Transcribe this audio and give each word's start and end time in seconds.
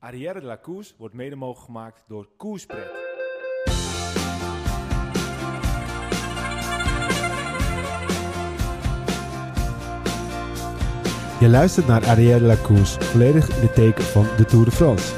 Arrière 0.00 0.40
de 0.40 0.46
la 0.46 0.56
Koers 0.56 0.94
wordt 0.98 1.14
mede 1.14 1.36
mogelijk 1.36 1.64
gemaakt 1.64 2.04
door 2.08 2.28
Koerspret. 2.36 2.90
Je 11.40 11.48
luistert 11.48 11.86
naar 11.86 12.06
Arrière 12.06 12.38
de 12.38 12.44
la 12.44 12.56
Course, 12.62 13.00
volledig 13.00 13.56
in 13.56 13.62
het 13.62 13.74
teken 13.74 14.04
van 14.04 14.26
de 14.36 14.44
Tour 14.44 14.64
de 14.64 14.70
France. 14.70 15.14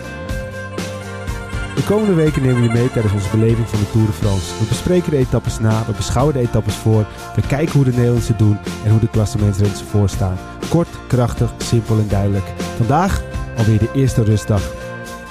De 1.74 1.84
komende 1.86 2.14
weken 2.14 2.42
nemen 2.42 2.60
we 2.60 2.66
je 2.66 2.72
mee 2.72 2.90
tijdens 2.90 3.14
onze 3.14 3.30
beleving 3.30 3.68
van 3.68 3.78
de 3.78 3.90
Tour 3.90 4.06
de 4.06 4.12
France. 4.12 4.58
We 4.58 4.68
bespreken 4.68 5.10
de 5.10 5.16
etappes 5.16 5.58
na, 5.58 5.84
we 5.86 5.92
beschouwen 5.92 6.34
de 6.34 6.40
etappes 6.40 6.74
voor, 6.74 7.06
we 7.34 7.46
kijken 7.46 7.74
hoe 7.74 7.84
de 7.84 7.90
Nederlanders 7.90 8.36
doen 8.36 8.58
en 8.84 8.90
hoe 8.90 9.00
de 9.00 9.08
klassementsrenners 9.08 9.80
ervoor 9.80 10.08
staan. 10.08 10.38
Kort, 10.68 10.88
krachtig, 11.06 11.52
simpel 11.58 11.98
en 11.98 12.08
duidelijk. 12.08 12.46
Vandaag 12.76 13.29
alweer 13.60 13.78
de 13.78 13.90
eerste 13.94 14.22
rustdag. 14.22 14.74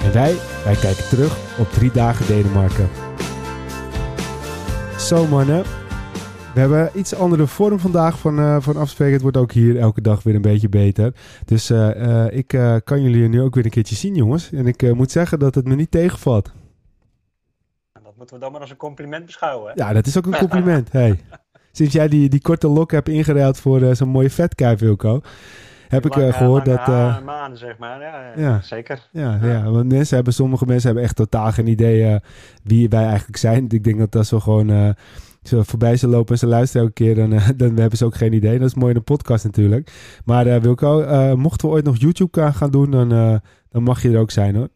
En 0.02 0.12
wij, 0.12 0.36
wij 0.64 0.74
kijken 0.74 1.08
terug 1.08 1.58
op 1.58 1.68
drie 1.70 1.90
dagen 1.90 2.26
Denemarken. 2.26 2.88
Zo 4.98 5.26
mannen, 5.26 5.64
we 6.54 6.60
hebben 6.60 6.90
iets 6.94 7.14
andere 7.14 7.46
vorm 7.46 7.78
vandaag 7.78 8.18
van, 8.18 8.38
eh, 8.38 8.56
van 8.60 8.76
afspreken. 8.76 9.12
Het 9.12 9.22
wordt 9.22 9.36
ook 9.36 9.52
hier 9.52 9.78
elke 9.78 10.00
dag 10.00 10.22
weer 10.22 10.34
een 10.34 10.42
beetje 10.42 10.68
beter. 10.68 11.14
Dus 11.44 11.70
eh, 11.70 12.24
eh, 12.24 12.36
ik 12.36 12.46
kan 12.84 13.02
jullie 13.02 13.28
nu 13.28 13.42
ook 13.42 13.54
weer 13.54 13.64
een 13.64 13.70
keertje 13.70 13.94
zien, 13.94 14.14
jongens. 14.14 14.52
En 14.52 14.66
ik 14.66 14.94
moet 14.94 15.10
zeggen 15.10 15.38
dat 15.38 15.54
het 15.54 15.66
me 15.66 15.74
niet 15.74 15.90
tegenvalt. 15.90 16.52
En 17.92 18.02
Dat 18.02 18.16
moeten 18.16 18.34
we 18.34 18.42
dan 18.42 18.52
maar 18.52 18.60
als 18.60 18.70
een 18.70 18.76
compliment 18.76 19.26
beschouwen. 19.26 19.72
Hè? 19.74 19.84
Ja, 19.84 19.92
dat 19.92 20.06
is 20.06 20.18
ook 20.18 20.26
een 20.26 20.38
compliment. 20.38 20.92
hey. 20.92 21.20
Sinds 21.72 21.92
jij 21.92 22.08
die, 22.08 22.28
die 22.28 22.40
korte 22.40 22.68
lok 22.68 22.90
hebt 22.90 23.08
ingeruild 23.08 23.58
voor 23.58 23.96
zo'n 23.96 24.08
mooie 24.08 24.30
vetkuif, 24.30 24.78
Wilco, 24.78 25.20
heb 25.90 26.06
ik 26.06 26.12
eh, 26.12 26.18
Lange- 26.20 26.32
gehoord 26.32 26.64
dat... 26.64 26.78
eh, 26.78 27.20
maanden, 27.24 27.58
zeg 27.58 27.78
maar. 27.78 28.00
Ja, 28.00 28.32
ja, 28.36 28.60
zeker. 28.62 29.08
ja, 29.12 29.38
ja. 29.42 29.70
want 29.70 29.88
mensen 29.92 30.14
hebben, 30.14 30.32
sommige 30.34 30.66
mensen 30.66 30.86
hebben 30.86 31.04
echt 31.04 31.16
totaal 31.16 31.52
geen 31.52 31.66
idee 31.66 32.04
eh, 32.06 32.16
wie 32.62 32.88
wij 32.88 33.04
eigenlijk 33.06 33.36
zijn. 33.36 33.64
Ik 33.68 33.84
denk 33.84 33.98
dat 33.98 34.16
als 34.16 34.30
we 34.30 34.40
gewoon 34.40 34.70
eh, 34.70 34.88
zo 35.42 35.62
voorbij 35.62 35.96
zullen 35.96 36.14
lopen 36.16 36.32
en 36.32 36.38
ze 36.38 36.46
luisteren 36.46 36.82
elke 36.82 36.94
keer, 37.04 37.14
dan, 37.14 37.32
eh, 37.32 37.48
dan 37.56 37.76
hebben 37.76 37.98
ze 37.98 38.04
ook 38.04 38.14
geen 38.14 38.32
idee. 38.32 38.58
Dat 38.58 38.68
is 38.68 38.74
mooi 38.74 38.90
in 38.90 38.96
een 38.96 39.04
podcast 39.04 39.44
natuurlijk. 39.44 39.92
Maar 40.24 40.46
eh, 40.46 40.60
Wilco, 40.60 41.00
eh, 41.00 41.32
mochten 41.34 41.68
we 41.68 41.74
ooit 41.74 41.84
nog 41.84 41.96
YouTube 41.96 42.40
gaan- 42.40 42.54
gaan 42.54 42.70
doen, 42.70 42.90
dan, 42.90 43.12
eh, 43.12 43.34
dan 43.70 43.82
mag 43.82 44.02
je 44.02 44.10
er 44.12 44.18
ook 44.18 44.30
zijn 44.30 44.54
hoor. 44.56 44.68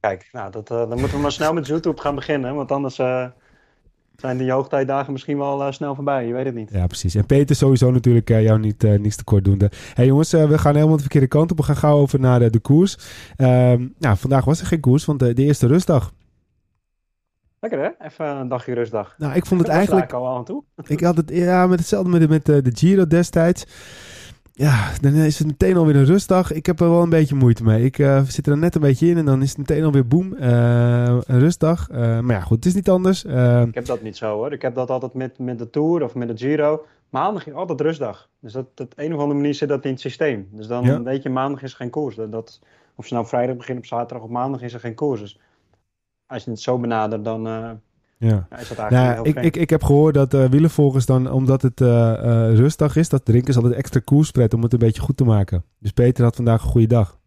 Kijk, 0.00 0.28
nou, 0.32 0.50
dat, 0.52 0.70
eh, 0.70 0.76
dan 0.76 0.98
moeten 0.98 1.16
we 1.16 1.22
maar 1.22 1.32
snel 1.32 1.52
met 1.52 1.66
YouTube 1.66 2.00
gaan 2.00 2.14
beginnen. 2.14 2.54
Want 2.54 2.72
anders 2.72 2.98
eh, 2.98 3.26
zijn 4.16 4.38
die 4.38 4.50
hoogtijdagen 4.50 5.12
misschien 5.12 5.38
wel 5.38 5.62
eh, 5.62 5.72
snel 5.72 5.94
voorbij. 5.94 6.26
Je 6.26 6.32
weet 6.32 6.44
het 6.44 6.54
niet. 6.54 6.70
Ja, 6.72 6.86
precies. 6.86 7.14
En 7.14 7.26
Peter 7.26 7.56
sowieso 7.56 7.90
natuurlijk 7.90 8.30
eh, 8.30 8.42
jou 8.42 8.58
niet, 8.58 8.84
eh, 8.84 8.98
niets 8.98 9.16
tekort 9.16 9.44
doende. 9.44 9.70
hey, 9.94 10.06
jongens, 10.06 10.30
we 10.30 10.58
gaan 10.58 10.74
helemaal 10.74 10.96
de 10.96 11.02
verkeerde 11.02 11.26
kant 11.26 11.50
op. 11.50 11.56
We 11.56 11.62
gaan 11.62 11.76
gauw 11.76 11.96
over 11.96 12.20
naar 12.20 12.50
de 12.50 12.58
koers. 12.58 12.98
Nou, 13.36 14.16
vandaag 14.16 14.44
was 14.44 14.60
er 14.60 14.66
geen 14.66 14.80
koers, 14.80 15.04
want 15.04 15.18
de 15.18 15.34
eerste 15.34 15.66
rustdag. 15.66 16.12
Lekker 17.60 17.80
hè? 17.80 18.06
Even 18.06 18.26
een 18.26 18.48
dagje 18.48 18.74
rustdag. 18.74 19.14
Nou, 19.18 19.34
ik 19.34 19.46
vond 19.46 19.60
het 19.60 19.70
eigenlijk... 19.70 20.12
al 20.12 20.36
aan 20.36 20.44
toe. 20.44 20.62
Ik 20.86 21.00
had 21.00 21.16
het 21.16 21.30
ja, 21.30 21.66
met 21.66 21.78
hetzelfde 21.78 22.18
met, 22.18 22.28
met 22.28 22.44
de 22.46 22.72
Giro 22.74 23.06
destijds. 23.06 23.66
Ja, 24.58 24.92
dan 25.00 25.14
is 25.14 25.38
het 25.38 25.46
meteen 25.46 25.76
alweer 25.76 25.96
een 25.96 26.04
rustdag. 26.04 26.52
Ik 26.52 26.66
heb 26.66 26.80
er 26.80 26.90
wel 26.90 27.02
een 27.02 27.08
beetje 27.08 27.34
moeite 27.34 27.62
mee. 27.64 27.84
Ik 27.84 27.98
eh, 27.98 28.22
zit 28.22 28.46
er 28.46 28.58
net 28.58 28.74
een 28.74 28.80
beetje 28.80 29.06
in 29.06 29.16
en 29.16 29.24
dan 29.24 29.42
is 29.42 29.48
het 29.48 29.58
meteen 29.58 29.84
alweer 29.84 30.06
boem. 30.06 30.34
eh, 30.34 31.18
een 31.26 31.38
rustdag. 31.38 31.88
Eh, 31.90 32.20
maar 32.20 32.34
ja, 32.36 32.40
goed, 32.40 32.56
het 32.56 32.66
is 32.66 32.74
niet 32.74 32.88
anders. 32.90 33.24
Ik 33.24 33.74
heb 33.74 33.84
dat 33.86 34.02
niet 34.02 34.16
zo 34.16 34.34
hoor. 34.34 34.52
Ik 34.52 34.62
heb 34.62 34.74
dat 34.74 34.90
altijd 34.90 35.14
met, 35.14 35.38
met 35.38 35.58
de 35.58 35.70
Tour 35.70 36.02
of 36.02 36.14
met 36.14 36.28
de 36.28 36.36
Giro. 36.36 36.84
Maandag 37.10 37.46
is 37.46 37.52
altijd 37.52 37.80
rustdag. 37.80 38.28
Dus 38.40 38.52
dat, 38.52 38.66
op 38.76 38.92
een 38.96 39.14
of 39.14 39.20
andere 39.20 39.38
manier 39.38 39.54
zit 39.54 39.68
dat 39.68 39.84
in 39.84 39.90
het 39.90 40.00
systeem. 40.00 40.48
Dus 40.52 40.66
dan 40.66 40.84
Ja. 40.84 41.02
weet 41.02 41.22
je, 41.22 41.30
maandag 41.30 41.62
is 41.62 41.74
geen 41.74 41.90
koers. 41.90 42.14
Dat, 42.16 42.32
dat, 42.32 42.60
of 42.94 43.06
ze 43.06 43.14
nou 43.14 43.26
vrijdag 43.26 43.56
beginnen 43.56 43.82
op 43.82 43.88
zaterdag 43.88 44.22
of 44.24 44.30
maandag 44.30 44.62
is 44.62 44.74
er 44.74 44.80
geen 44.80 44.94
koers. 44.94 45.20
Dus 45.20 45.40
als 46.26 46.44
je 46.44 46.50
het 46.50 46.60
zo 46.60 46.78
benadert, 46.78 47.24
dan 47.24 47.42
ja. 48.18 48.46
ja, 48.50 48.58
is 48.58 48.68
dat 48.68 48.78
eigenlijk 48.78 48.90
Nou, 48.90 49.14
heel 49.14 49.24
ik, 49.24 49.54
ik, 49.54 49.56
ik 49.56 49.70
heb 49.70 49.82
gehoord 49.82 50.14
dat 50.14 50.34
eh 50.34 50.44
wielervolgers 50.44 51.06
dan, 51.06 51.30
omdat 51.30 51.62
het 51.62 51.80
eh, 51.80 52.12
eh, 52.12 52.56
rustdag 52.56 52.96
is, 52.96 53.08
dat 53.08 53.24
drinken 53.24 53.52
ze 53.52 53.58
altijd 53.58 53.78
extra 53.78 54.00
koerspret 54.04 54.54
om 54.54 54.62
het 54.62 54.72
een 54.72 54.78
beetje 54.78 55.02
goed 55.02 55.16
te 55.16 55.24
maken. 55.24 55.64
Dus 55.78 55.90
Peter 55.90 56.24
had 56.24 56.36
vandaag 56.36 56.62
een 56.62 56.70
goede 56.70 56.86
dag. 56.86 57.18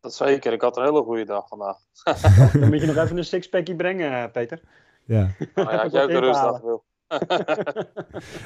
Dat 0.00 0.14
zeker. 0.14 0.52
Ik 0.52 0.60
had 0.60 0.76
een 0.76 0.84
hele 0.84 1.02
goede 1.02 1.24
dag 1.24 1.48
vandaag. 1.48 1.76
Dan 2.60 2.68
moet 2.68 2.80
je 2.80 2.86
nog 2.86 2.96
even 2.96 3.16
een 3.16 3.24
sixpackje 3.24 3.76
brengen, 3.76 4.12
eh, 4.12 4.30
Peter. 4.32 4.60
Ja. 5.04 5.30
Nou 5.54 5.70
ja, 5.70 5.76
had 5.76 5.92
jij 5.92 6.02
ook 6.02 6.10
een 6.10 6.20
rustdag 6.20 6.60
wil. 6.60 6.84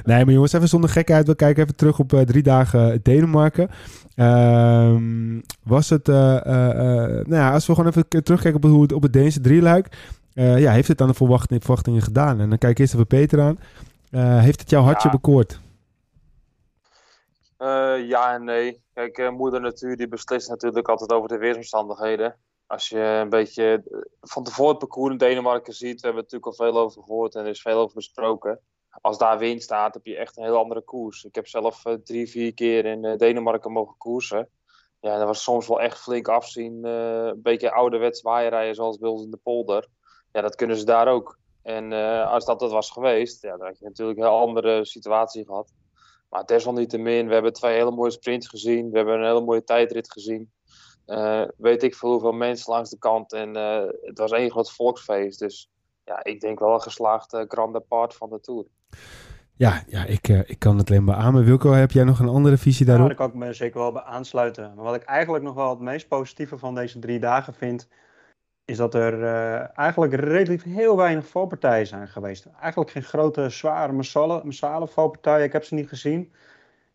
Nee, 0.03 0.25
maar 0.25 0.33
jongens, 0.33 0.53
even 0.53 0.67
zonder 0.67 0.89
gekheid. 0.89 1.27
We 1.27 1.35
kijken 1.35 1.63
even 1.63 1.75
terug 1.75 1.99
op 1.99 2.13
eh, 2.13 2.21
drie 2.21 2.43
dagen 2.43 2.99
Denemarken. 3.03 3.69
Ehm, 4.19 5.39
was 5.63 5.89
het, 5.89 6.09
eh, 6.09 6.45
eh, 6.45 6.69
eh, 6.69 7.25
nou 7.25 7.35
ja, 7.35 7.53
als 7.53 7.67
we 7.67 7.75
gewoon 7.75 7.89
even 7.89 8.07
terugkijken 8.23 8.55
op, 8.55 8.69
hoe 8.69 8.81
het, 8.81 8.93
op 8.93 9.01
het 9.01 9.13
Deense 9.13 9.41
drieluik. 9.41 9.87
Eh, 10.39 10.59
ja, 10.59 10.71
heeft 10.71 10.87
het 10.87 11.01
aan 11.01 11.07
de 11.07 11.13
verwachting- 11.13 11.61
verwachtingen 11.61 12.01
gedaan? 12.01 12.39
En 12.39 12.49
dan 12.49 12.57
kijk 12.57 12.71
ik 12.71 12.79
eerst 12.79 12.93
even 12.93 13.07
Peter 13.07 13.41
aan. 13.41 13.59
Eh, 14.11 14.39
heeft 14.39 14.59
het 14.59 14.69
jouw 14.69 14.81
hartje 14.81 15.07
Ja. 15.07 15.13
bekoord? 15.15 15.59
Eh, 17.57 18.07
ja 18.07 18.33
en 18.33 18.43
nee. 18.43 18.81
Kijk, 18.93 19.31
moeder 19.31 19.61
natuur 19.61 19.97
die 19.97 20.07
beslist 20.07 20.49
natuurlijk 20.49 20.89
altijd 20.89 21.11
over 21.11 21.29
de 21.29 21.37
weersomstandigheden. 21.37 22.35
Als 22.67 22.89
je 22.89 22.99
een 22.99 23.29
beetje 23.29 23.83
van 24.21 24.43
tevoren 24.43 24.69
het 24.69 24.79
parcours 24.79 25.11
in 25.11 25.17
Denemarken 25.17 25.73
ziet, 25.73 26.01
we 26.01 26.07
hebben 26.07 26.23
er 26.23 26.29
natuurlijk 26.31 26.45
al 26.59 26.65
veel 26.65 26.81
over 26.81 27.03
gehoord 27.03 27.35
en 27.35 27.43
er 27.43 27.49
is 27.49 27.61
veel 27.61 27.77
over 27.79 27.95
besproken. 27.95 28.59
Als 29.01 29.17
daar 29.17 29.37
wind 29.37 29.63
staat, 29.63 29.93
heb 29.93 30.05
je 30.05 30.17
echt 30.17 30.37
een 30.37 30.43
heel 30.43 30.57
andere 30.57 30.81
koers. 30.81 31.23
Ik 31.23 31.35
heb 31.35 31.47
zelf 31.47 31.83
drie, 32.03 32.29
vier 32.29 32.53
keer 32.53 32.85
in 32.85 33.17
Denemarken 33.17 33.71
mogen 33.71 33.97
koersen. 33.97 34.47
Ja, 34.99 35.17
dat 35.17 35.27
was 35.27 35.43
soms 35.43 35.67
wel 35.67 35.81
echt 35.81 35.99
flink 35.99 36.27
afzien. 36.27 36.83
een 36.85 37.41
beetje 37.41 37.71
ouderwets 37.71 38.21
waaierrijden 38.21 38.75
zoals 38.75 38.97
bij 38.97 39.09
ons 39.09 39.23
in 39.23 39.31
de 39.31 39.39
polder. 39.43 39.87
Ja, 40.31 40.41
dat 40.41 40.55
kunnen 40.55 40.77
ze 40.77 40.85
daar 40.85 41.07
ook. 41.07 41.37
En 41.61 41.93
eh, 41.93 42.31
als 42.31 42.45
dat 42.45 42.61
het 42.61 42.71
was 42.71 42.91
geweest, 42.91 43.41
ja, 43.41 43.57
dan 43.57 43.67
had 43.67 43.79
je 43.79 43.85
natuurlijk 43.85 44.19
een 44.19 44.25
heel 44.25 44.39
andere 44.39 44.85
situatie 44.85 45.45
gehad. 45.45 45.71
Maar 46.29 46.45
desalniettemin, 46.45 47.27
we 47.27 47.33
hebben 47.33 47.53
twee 47.53 47.73
hele 47.73 47.91
mooie 47.91 48.11
sprints 48.11 48.47
gezien. 48.47 48.89
We 48.89 48.97
hebben 48.97 49.15
een 49.15 49.25
hele 49.25 49.41
mooie 49.41 49.63
tijdrit 49.63 50.11
gezien. 50.11 50.51
Eh, 51.05 51.43
weet 51.57 51.83
ik 51.83 51.95
veel 51.95 52.11
hoeveel 52.11 52.31
mensen 52.31 52.73
langs 52.73 52.89
de 52.89 52.97
kant. 52.97 53.33
En 53.33 53.55
eh, 53.55 53.83
het 54.01 54.17
was 54.17 54.31
één 54.31 54.51
groot 54.51 54.71
volksfeest. 54.71 55.39
Dus 55.39 55.69
ja, 56.09 56.23
ik 56.23 56.41
denk 56.41 56.59
wel 56.59 56.73
een 56.73 56.81
geslaagd 56.81 57.33
eh, 57.33 57.43
grand 57.47 57.73
depart 57.73 58.15
van 58.15 58.29
de 58.29 58.39
Tour. 58.39 58.65
Ja, 59.55 59.83
ja 59.87 60.05
ik, 60.05 60.27
eh, 60.27 60.39
ik 60.45 60.59
kan 60.59 60.77
het 60.77 60.89
alleen 60.89 61.03
maar 61.03 61.15
aan. 61.15 61.33
Maar 61.33 61.43
Wilco, 61.43 61.71
heb 61.71 61.91
jij 61.91 62.03
nog 62.03 62.19
een 62.19 62.27
andere 62.27 62.57
visie 62.57 62.85
Ja, 62.85 62.91
daarop? 62.91 63.07
daar 63.07 63.17
kan 63.17 63.27
ik 63.27 63.33
me 63.33 63.53
zeker 63.53 63.79
wel 63.79 63.91
bij 63.91 64.01
aansluiten. 64.01 64.73
Maar 64.75 64.83
wat 64.83 64.95
ik 64.95 65.03
eigenlijk 65.03 65.43
nog 65.43 65.53
wel 65.53 65.69
het 65.69 65.79
meest 65.79 66.07
positieve 66.07 66.57
van 66.57 66.75
deze 66.75 66.99
drie 66.99 67.19
dagen 67.19 67.53
vind, 67.53 67.87
is 68.69 68.77
dat 68.77 68.93
er 68.93 69.23
eh, 69.23 69.77
eigenlijk 69.77 70.13
relatief 70.13 70.63
heel 70.63 70.97
weinig 70.97 71.27
valpartijen 71.27 71.87
zijn 71.87 72.07
geweest. 72.07 72.47
Eigenlijk 72.61 72.91
geen 72.91 73.03
grote, 73.03 73.49
zware, 73.49 73.91
massale, 73.91 74.41
massale 74.43 74.87
valpartijen. 74.87 75.45
Ik 75.45 75.51
heb 75.53 75.63
ze 75.63 75.73
niet 75.73 75.87
gezien. 75.87 76.31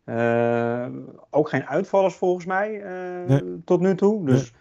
Eh, 0.03 0.85
ook 1.29 1.49
geen 1.49 1.65
uitvallers 1.65 2.15
volgens 2.15 2.45
mij 2.45 2.81
eh, 2.83 3.27
Nee. 3.27 3.61
tot 3.65 3.79
nu 3.79 3.95
toe. 3.95 4.25
Dus 4.25 4.53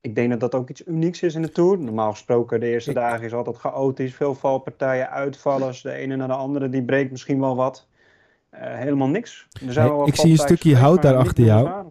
ik 0.00 0.14
denk 0.14 0.30
dat 0.30 0.40
dat 0.40 0.54
ook 0.54 0.70
iets 0.70 0.86
unieks 0.86 1.22
is 1.22 1.34
in 1.34 1.42
de 1.42 1.52
Tour. 1.52 1.78
Normaal 1.78 2.10
gesproken, 2.10 2.60
de 2.60 2.66
eerste 2.66 2.90
Ik- 2.90 2.96
dagen 2.96 3.24
is 3.24 3.34
altijd 3.34 3.56
chaotisch. 3.56 4.14
Veel 4.14 4.34
valpartijen, 4.34 5.10
uitvallers. 5.10 5.82
De 5.82 5.92
ene 5.92 6.16
na 6.16 6.26
de 6.26 6.32
andere, 6.32 6.68
die 6.68 6.84
breekt 6.84 7.10
misschien 7.10 7.40
wel 7.40 7.56
wat. 7.56 7.88
Helemaal 8.56 9.08
niks. 9.08 9.46
Er 9.66 9.72
zijn 9.72 9.86
Hey, 9.86 9.96
wel 9.96 10.06
ik 10.06 10.16
zie 10.16 10.30
een 10.30 10.36
stukje 10.36 10.76
hout 10.76 11.02
daar 11.02 11.16
achter 11.16 11.44
jou. 11.44 11.90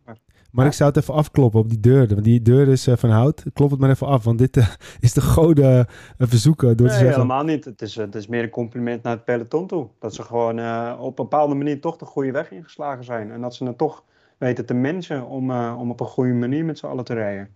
Maar 0.51 0.65
ik 0.65 0.73
zou 0.73 0.89
het 0.89 0.99
even 1.01 1.13
afkloppen 1.13 1.59
op 1.59 1.69
die 1.69 1.79
deur. 1.79 2.07
Want 2.07 2.23
die 2.23 2.41
deur 2.41 2.67
is 2.67 2.87
eh, 2.87 2.97
van 2.97 3.09
hout. 3.09 3.43
Klop 3.53 3.71
het 3.71 3.79
maar 3.79 3.89
even 3.89 4.07
af. 4.07 4.23
Want 4.23 4.37
dit 4.37 4.57
eh, 4.57 4.67
is 4.99 5.13
de 5.13 5.21
goden 5.21 5.87
eh, 6.17 6.27
verzoeken 6.27 6.67
door 6.67 6.75
te 6.75 6.83
Nee, 6.83 6.91
zeggen... 6.91 7.21
helemaal 7.21 7.43
niet. 7.43 7.65
Het 7.65 7.81
is, 7.81 7.95
het 7.95 8.15
is 8.15 8.27
meer 8.27 8.43
een 8.43 8.49
compliment 8.49 9.03
naar 9.03 9.13
het 9.13 9.25
peloton 9.25 9.67
toe. 9.67 9.87
Dat 9.99 10.15
ze 10.15 10.23
gewoon 10.23 10.59
op 10.99 11.19
een 11.19 11.23
bepaalde 11.23 11.55
manier 11.55 11.81
toch 11.81 11.97
de 11.97 12.05
goede 12.05 12.31
weg 12.31 12.51
ingeslagen 12.51 13.03
zijn. 13.03 13.31
En 13.31 13.41
dat 13.41 13.55
ze 13.55 13.65
het 13.65 13.77
toch 13.77 14.03
weten 14.37 14.65
te 14.65 14.73
managen 14.73 15.27
om, 15.27 15.51
om 15.51 15.91
op 15.91 15.99
een 15.99 16.05
goede 16.05 16.33
manier 16.33 16.65
met 16.65 16.77
z'n 16.77 16.85
allen 16.85 17.03
te 17.03 17.13
rijden. 17.13 17.49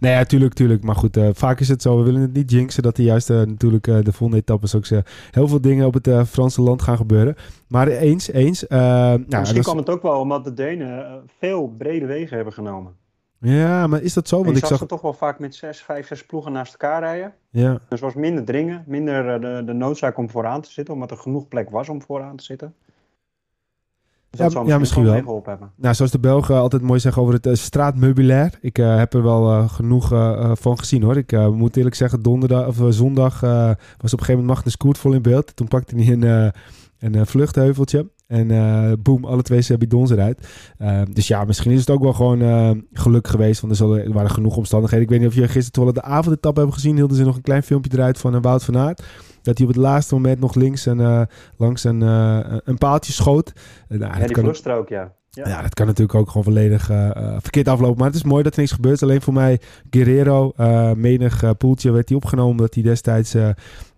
Nee, 0.00 0.12
ja, 0.12 0.24
tuurlijk, 0.24 0.54
tuurlijk. 0.54 0.82
Maar 0.82 0.94
goed, 0.94 1.16
eh, 1.16 1.28
vaak 1.32 1.60
is 1.60 1.68
het 1.68 1.82
zo. 1.82 1.96
We 1.98 2.02
willen 2.02 2.20
het 2.20 2.32
niet 2.32 2.50
jinxen 2.50 2.82
dat 2.82 2.98
er 2.98 3.04
juist 3.04 3.30
eh, 3.30 3.36
natuurlijk 3.36 3.86
eh, 3.86 3.98
de 4.02 4.12
volgende 4.12 4.42
etappes 4.42 4.74
ook 4.74 4.86
heel 5.30 5.48
veel 5.48 5.60
dingen 5.60 5.86
op 5.86 5.94
het 5.94 6.28
Franse 6.28 6.62
land 6.62 6.82
gaan 6.82 6.96
gebeuren. 6.96 7.34
Maar 7.68 7.88
eens, 7.88 8.30
eens. 8.32 8.66
eh, 8.66 8.78
nou, 8.78 9.24
Misschien 9.28 9.62
kwam 9.62 9.76
het 9.76 9.90
ook 9.90 10.02
wel 10.02 10.20
omdat 10.20 10.44
de 10.44 10.54
Denen 10.54 11.22
veel 11.38 11.74
brede 11.78 12.06
wegen 12.06 12.36
hebben 12.36 12.54
genomen. 12.54 12.92
Ja, 13.40 13.86
maar 13.86 14.02
is 14.02 14.14
dat 14.14 14.28
zo? 14.28 14.36
Want 14.36 14.48
je 14.48 14.54
ik 14.54 14.58
zag 14.60 14.68
zag... 14.68 14.78
ze 14.78 14.86
toch 14.86 15.00
wel 15.00 15.12
vaak 15.12 15.38
met 15.38 15.54
zes, 15.54 15.82
vijf, 15.82 16.06
zes 16.06 16.26
ploegen 16.26 16.52
naast 16.52 16.72
elkaar 16.72 17.00
rijden. 17.00 17.34
Ja, 17.50 17.78
Dus 17.88 18.00
was 18.00 18.14
minder 18.14 18.44
dringen, 18.44 18.84
minder 18.86 19.40
de, 19.40 19.62
de 19.66 19.72
noodzaak 19.72 20.18
om 20.18 20.30
vooraan 20.30 20.60
te 20.60 20.70
zitten. 20.70 20.94
Omdat 20.94 21.10
er 21.10 21.16
genoeg 21.16 21.48
plek 21.48 21.70
was 21.70 21.88
om 21.88 22.02
vooraan 22.02 22.36
te 22.36 22.44
zitten. 22.44 22.74
Dus 24.30 24.38
Ja, 24.38 24.44
dat 24.44 24.52
zou 24.52 24.66
ja, 24.66 24.78
misschien 24.78 25.04
wel 25.04 25.12
hebben. 25.44 25.70
nou, 25.76 25.94
zoals 25.94 26.10
de 26.10 26.18
Belgen 26.18 26.56
altijd 26.56 26.82
mooi 26.82 27.00
zeggen 27.00 27.22
over 27.22 27.34
het 27.34 27.46
uh, 27.46 27.54
straatmeubilair. 27.54 28.58
Ik 28.60 28.78
eh, 28.78 28.96
heb 28.96 29.14
er 29.14 29.22
wel 29.22 29.50
eh, 29.50 29.68
genoeg 29.68 30.12
eh, 30.12 30.50
van 30.54 30.78
gezien 30.78 31.02
hoor. 31.02 31.16
Ik 31.16 31.32
eh, 31.32 31.48
moet 31.48 31.76
eerlijk 31.76 31.94
zeggen, 31.94 32.22
donderdag 32.22 32.66
of 32.66 32.80
eh, 32.80 32.86
zondag 32.88 33.42
eh, 33.42 33.50
was 33.50 33.72
op 33.72 33.78
een 33.98 34.08
gegeven 34.10 34.34
moment 34.34 34.46
Magnus 34.54 34.76
Koert 34.76 34.98
vol 34.98 35.12
in 35.12 35.22
beeld. 35.22 35.56
Toen 35.56 35.68
pakte 35.68 35.96
hij 35.96 36.12
een, 36.12 36.24
eh, 36.24 36.48
een 36.98 37.14
eh, 37.14 37.26
vluchtheuveltje. 37.26 38.06
En 38.30 38.50
uh, 38.50 38.92
boem, 39.02 39.24
alle 39.24 39.42
twee 39.42 39.60
zijn 39.60 39.78
bidons 39.78 40.10
eruit. 40.10 40.48
Uh, 40.78 41.02
dus 41.12 41.28
ja, 41.28 41.44
misschien 41.44 41.70
is 41.70 41.80
het 41.80 41.90
ook 41.90 42.02
wel 42.02 42.12
gewoon 42.12 42.42
uh, 42.42 42.70
geluk 42.92 43.28
geweest. 43.28 43.60
Want 43.60 43.78
er, 43.78 44.12
waren 44.12 44.30
genoeg 44.30 44.56
omstandigheden. 44.56 45.04
Ik 45.04 45.10
weet 45.10 45.20
niet 45.20 45.28
of 45.28 45.34
je 45.34 45.42
gisteren 45.42 45.72
toevallig 45.72 46.02
de 46.02 46.08
avondetap 46.08 46.56
hebben 46.56 46.74
gezien. 46.74 46.96
Hielden 46.96 47.16
ze 47.16 47.24
nog 47.24 47.36
een 47.36 47.42
klein 47.42 47.62
filmpje 47.62 47.90
eruit 47.92 48.18
van 48.18 48.40
Wout 48.40 48.64
van 48.64 48.78
Aert. 48.78 49.02
Dat 49.42 49.58
hij 49.58 49.66
op 49.66 49.72
het 49.72 49.82
laatste 49.82 50.14
moment 50.14 50.40
nog 50.40 50.54
links 50.54 50.86
en, 50.86 51.28
langs 51.56 51.84
een, 51.84 52.00
een 52.00 52.78
paaltje 52.78 53.12
schoot. 53.12 53.52
Nou, 53.88 54.18
ja, 54.18 54.26
die 54.26 54.36
vluchtstrook, 54.36 54.88
ja. 54.88 55.12
Ja. 55.30 55.48
ja. 55.48 55.62
dat 55.62 55.74
kan 55.74 55.86
natuurlijk 55.86 56.18
ook 56.18 56.26
gewoon 56.26 56.44
volledig 56.44 56.90
uh, 56.90 57.10
verkeerd 57.38 57.68
aflopen. 57.68 57.98
Maar 57.98 58.06
het 58.06 58.16
is 58.16 58.24
mooi 58.24 58.42
dat 58.42 58.52
er 58.52 58.58
niks 58.58 58.72
gebeurt. 58.72 59.02
Alleen 59.02 59.22
voor 59.22 59.32
mij, 59.32 59.60
Guerrero, 59.90 60.52
uh, 60.56 60.92
menig 60.92 61.42
uh, 61.42 61.50
poeltje 61.58 61.90
werd 61.90 62.08
hij 62.08 62.18
opgenomen. 62.18 62.50
Omdat 62.50 62.74
hij 62.74 62.82
destijds 62.82 63.34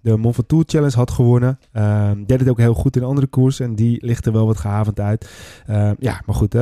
de 0.02 0.16
Mont 0.16 0.34
Ventoux 0.34 0.72
Challenge 0.72 0.96
had 0.96 1.10
gewonnen. 1.10 1.58
Ehm, 1.72 2.24
deed 2.24 2.40
het 2.40 2.48
ook 2.48 2.58
heel 2.58 2.74
goed 2.74 2.96
in 2.96 3.02
andere 3.02 3.26
koers. 3.26 3.60
En 3.60 3.74
die 3.74 4.06
ligt 4.06 4.26
er 4.26 4.32
wel 4.32 4.46
wat 4.46 4.58
gehavend 4.58 5.00
uit. 5.00 5.30
Ehm, 5.66 5.94
ja, 5.98 6.22
maar 6.26 6.34
goed. 6.34 6.52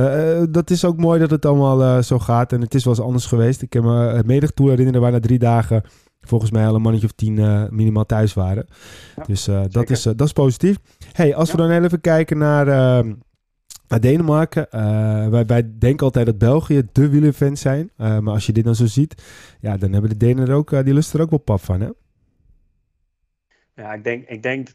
dat 0.53 0.69
is 0.69 0.85
ook 0.85 0.97
mooi 0.97 1.19
dat 1.19 1.29
het 1.29 1.45
allemaal 1.45 2.03
zo 2.03 2.19
gaat. 2.19 2.53
En 2.53 2.61
het 2.61 2.73
is 2.73 2.83
wel 2.83 2.93
eens 2.93 3.03
anders 3.03 3.25
geweest. 3.25 3.61
Ik 3.61 3.73
heb 3.73 3.83
me 3.83 3.97
het 3.97 4.25
menig 4.25 4.51
tour 4.51 4.71
herinneren 4.71 5.01
waar 5.01 5.11
na 5.11 5.19
drie 5.19 5.39
dagen 5.39 5.83
volgens 6.21 6.51
mij 6.51 6.67
al 6.67 6.75
een 6.75 6.81
mannetje 6.81 7.07
of 7.07 7.13
tien 7.13 7.67
minimaal 7.69 8.05
thuis 8.05 8.33
waren. 8.33 8.65
dus 9.25 9.49
dat, 9.69 9.89
is, 9.89 10.03
dat 10.03 10.21
is 10.21 10.33
positief. 10.33 10.77
Hey, 11.11 11.35
als 11.35 11.51
we 11.51 11.57
dan 11.57 11.71
even 11.71 12.01
kijken 12.01 12.37
naar 12.37 12.67
ehm, 12.67 13.13
naar 13.91 13.99
Denemarken. 13.99 14.67
Uh, 14.75 15.27
wij, 15.27 15.45
wij, 15.45 15.71
denken 15.79 16.05
altijd 16.05 16.25
dat 16.25 16.37
België 16.37 16.87
de 16.91 17.09
wielerfans 17.09 17.61
zijn. 17.61 17.91
Uh, 17.97 18.19
maar 18.19 18.33
als 18.33 18.45
je 18.45 18.53
dit 18.53 18.63
dan 18.63 18.75
zo 18.75 18.85
ziet, 18.85 19.23
ja, 19.59 19.77
dan 19.77 19.91
hebben 19.91 20.09
de 20.09 20.17
Denen 20.17 20.47
er 20.47 20.53
ook, 20.53 20.71
uh, 20.71 20.83
die 20.83 20.93
lusten 20.93 21.19
er 21.19 21.25
ook 21.25 21.29
wel 21.29 21.39
pap 21.39 21.63
van, 21.63 21.81
hè? 21.81 21.89
Ja, 23.75 23.93
ik 23.93 24.03
denk, 24.03 24.27
ik 24.27 24.43
denk 24.43 24.67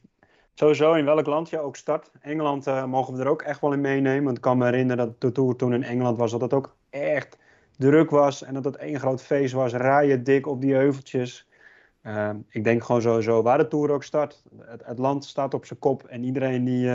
sowieso 0.55 0.93
in 0.93 1.05
welk 1.05 1.27
land 1.27 1.51
je 1.51 1.61
ook 1.61 1.77
start. 1.77 2.11
Engeland 2.21 2.87
mogen 2.87 3.15
we 3.15 3.21
er 3.21 3.29
ook 3.29 3.43
echt 3.43 3.61
wel 3.61 3.73
in 3.73 3.81
meenemen. 3.81 4.25
Want 4.25 4.37
ik 4.37 4.43
kan 4.43 4.59
me 4.59 4.65
herinneren 4.65 5.05
dat 5.07 5.21
de 5.21 5.33
Tour 5.33 5.57
toen 5.57 5.75
in 5.75 5.83
Engeland 5.83 6.19
was, 6.19 6.31
dat 6.31 6.41
het 6.41 6.55
ook 6.55 6.77
echt 6.91 7.39
druk 7.77 8.11
was. 8.11 8.43
En 8.43 8.55
dat 8.55 8.65
het 8.65 8.77
één 8.77 9.01
groot 9.01 9.23
feest 9.23 9.53
was. 9.53 9.73
Rijden 9.73 10.25
dik 10.25 10.47
op 10.47 10.61
die 10.61 10.75
heuveltjes. 10.75 11.49
ik 12.49 12.65
denk 12.65 12.85
gewoon 12.85 13.03
sowieso 13.03 13.43
waar 13.43 13.59
de 13.59 13.69
Tour 13.69 13.91
ook 13.91 14.05
start. 14.05 14.43
Het, 14.59 14.83
het 14.85 14.99
land 14.99 15.25
staat 15.25 15.55
op 15.55 15.65
zijn 15.65 15.79
kop 15.79 16.05
en 16.05 16.25
iedereen 16.25 16.65
die 16.65 16.91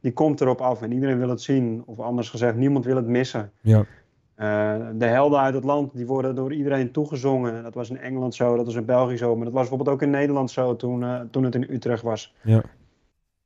die 0.00 0.12
komt 0.12 0.40
erop 0.40 0.60
af 0.60 0.82
en 0.82 0.92
iedereen 0.92 1.18
wil 1.18 1.28
het 1.28 1.40
zien. 1.40 1.82
Of 1.86 1.98
anders 1.98 2.28
gezegd, 2.28 2.54
niemand 2.54 2.84
wil 2.84 2.96
het 2.96 3.06
missen. 3.06 3.52
Ja. 3.60 3.84
Uh, 4.40 4.76
de 4.94 5.06
helden 5.06 5.40
uit 5.40 5.54
het 5.54 5.64
land, 5.64 5.96
die 5.96 6.06
worden 6.06 6.34
door 6.34 6.52
iedereen 6.52 6.92
toegezongen. 6.92 7.62
Dat 7.62 7.74
was 7.74 7.90
in 7.90 7.98
Engeland 7.98 8.34
zo, 8.34 8.56
dat 8.56 8.66
was 8.66 8.74
in 8.74 8.84
België 8.84 9.16
zo. 9.16 9.34
Maar 9.36 9.44
dat 9.44 9.52
was 9.52 9.68
bijvoorbeeld 9.68 9.96
ook 9.96 10.02
in 10.02 10.10
Nederland 10.10 10.50
zo 10.50 10.76
toen, 10.76 11.02
uh, 11.02 11.20
toen 11.30 11.44
het 11.44 11.54
in 11.54 11.66
Utrecht 11.70 12.02
was. 12.02 12.34
Ja. 12.42 12.62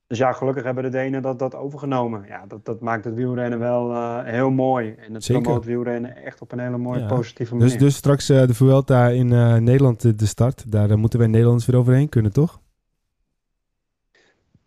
Dus 0.07 0.19
ja, 0.19 0.33
gelukkig 0.33 0.65
hebben 0.65 0.83
de 0.83 0.89
Denen 0.89 1.23
dat, 1.23 1.39
dat 1.39 1.55
overgenomen. 1.55 2.25
Ja, 2.29 2.45
dat, 2.49 2.65
dat 2.65 2.81
maakt 2.81 3.05
het 3.05 3.15
wielrennen 3.15 3.59
wel 3.59 3.91
uh, 3.91 4.23
heel 4.23 4.51
mooi. 4.51 4.95
En 5.07 5.15
het 5.15 5.27
promoot 5.27 5.65
wielrennen 5.65 6.17
echt 6.17 6.41
op 6.41 6.53
een 6.53 6.59
hele 6.59 6.79
mooie, 6.79 7.01
ja. 7.01 7.07
positieve 7.07 7.53
dus- 7.53 7.63
manier. 7.63 7.79
Dus, 7.79 7.89
dus 7.89 7.97
straks 7.97 8.27
de 8.27 8.55
Vuelta 8.55 9.09
in 9.09 9.29
Nederland 9.65 10.19
de 10.19 10.27
start. 10.27 10.73
Daar 10.73 10.99
moeten 10.99 11.19
wij 11.19 11.29
Nederlanders 11.29 11.67
weer 11.67 11.77
overheen 11.81 12.09
kunnen, 12.09 12.33
toch? 12.33 12.61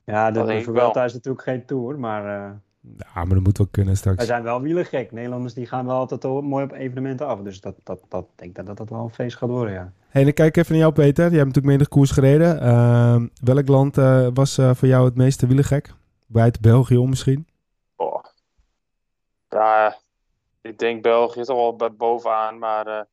Ja, 0.03 0.31
de, 0.31 0.43
de 0.43 0.61
Vuelta 0.61 1.03
is 1.03 1.13
natuurlijk 1.13 1.43
geen 1.43 1.65
Tour, 1.65 1.99
maar... 1.99 2.59
Ja, 2.97 3.23
maar 3.23 3.33
dat 3.35 3.43
moet 3.43 3.57
wel 3.57 3.67
kunnen 3.71 3.97
straks. 3.97 4.17
Wij 4.17 4.25
zijn 4.25 4.43
wel 4.43 4.61
wielergek. 4.61 5.11
Nederlanders 5.11 5.53
die 5.53 5.65
gaan 5.65 5.85
wel 5.85 5.95
altijd 5.95 6.23
mooi 6.23 6.63
op 6.63 6.71
evenementen 6.71 7.27
af. 7.27 7.39
Dus 7.41 7.61
dat, 7.61 7.75
dat, 7.83 7.99
dat 8.07 8.25
denk 8.35 8.55
dat, 8.55 8.65
dat 8.65 8.77
dat 8.77 8.89
wel 8.89 9.03
een 9.03 9.13
feest 9.13 9.37
gaat 9.37 9.49
worden, 9.49 9.73
ja. 9.73 9.91
hey, 10.07 10.23
dan 10.23 10.33
kijk 10.33 10.49
ik 10.49 10.57
even 10.57 10.71
naar 10.71 10.81
jou, 10.81 10.93
Peter. 10.93 11.23
Je 11.23 11.37
hebt 11.37 11.45
natuurlijk 11.45 11.65
menig 11.65 11.87
koers 11.87 12.11
gereden. 12.11 12.63
Uh, 12.63 13.21
welk 13.43 13.67
land 13.67 13.97
uh, 13.97 14.27
was 14.33 14.57
uh, 14.57 14.73
voor 14.73 14.87
jou 14.87 15.05
het 15.05 15.15
meeste 15.15 15.47
wielergek? 15.47 15.93
Buiten 16.25 16.61
België 16.61 16.97
om 16.97 17.09
misschien? 17.09 17.47
Oh. 17.95 18.23
Ja, 19.49 19.97
ik 20.61 20.79
denk 20.79 21.01
België 21.01 21.41
toch 21.41 21.77
wel 21.77 21.91
bovenaan. 21.97 22.57
Maar 22.57 23.07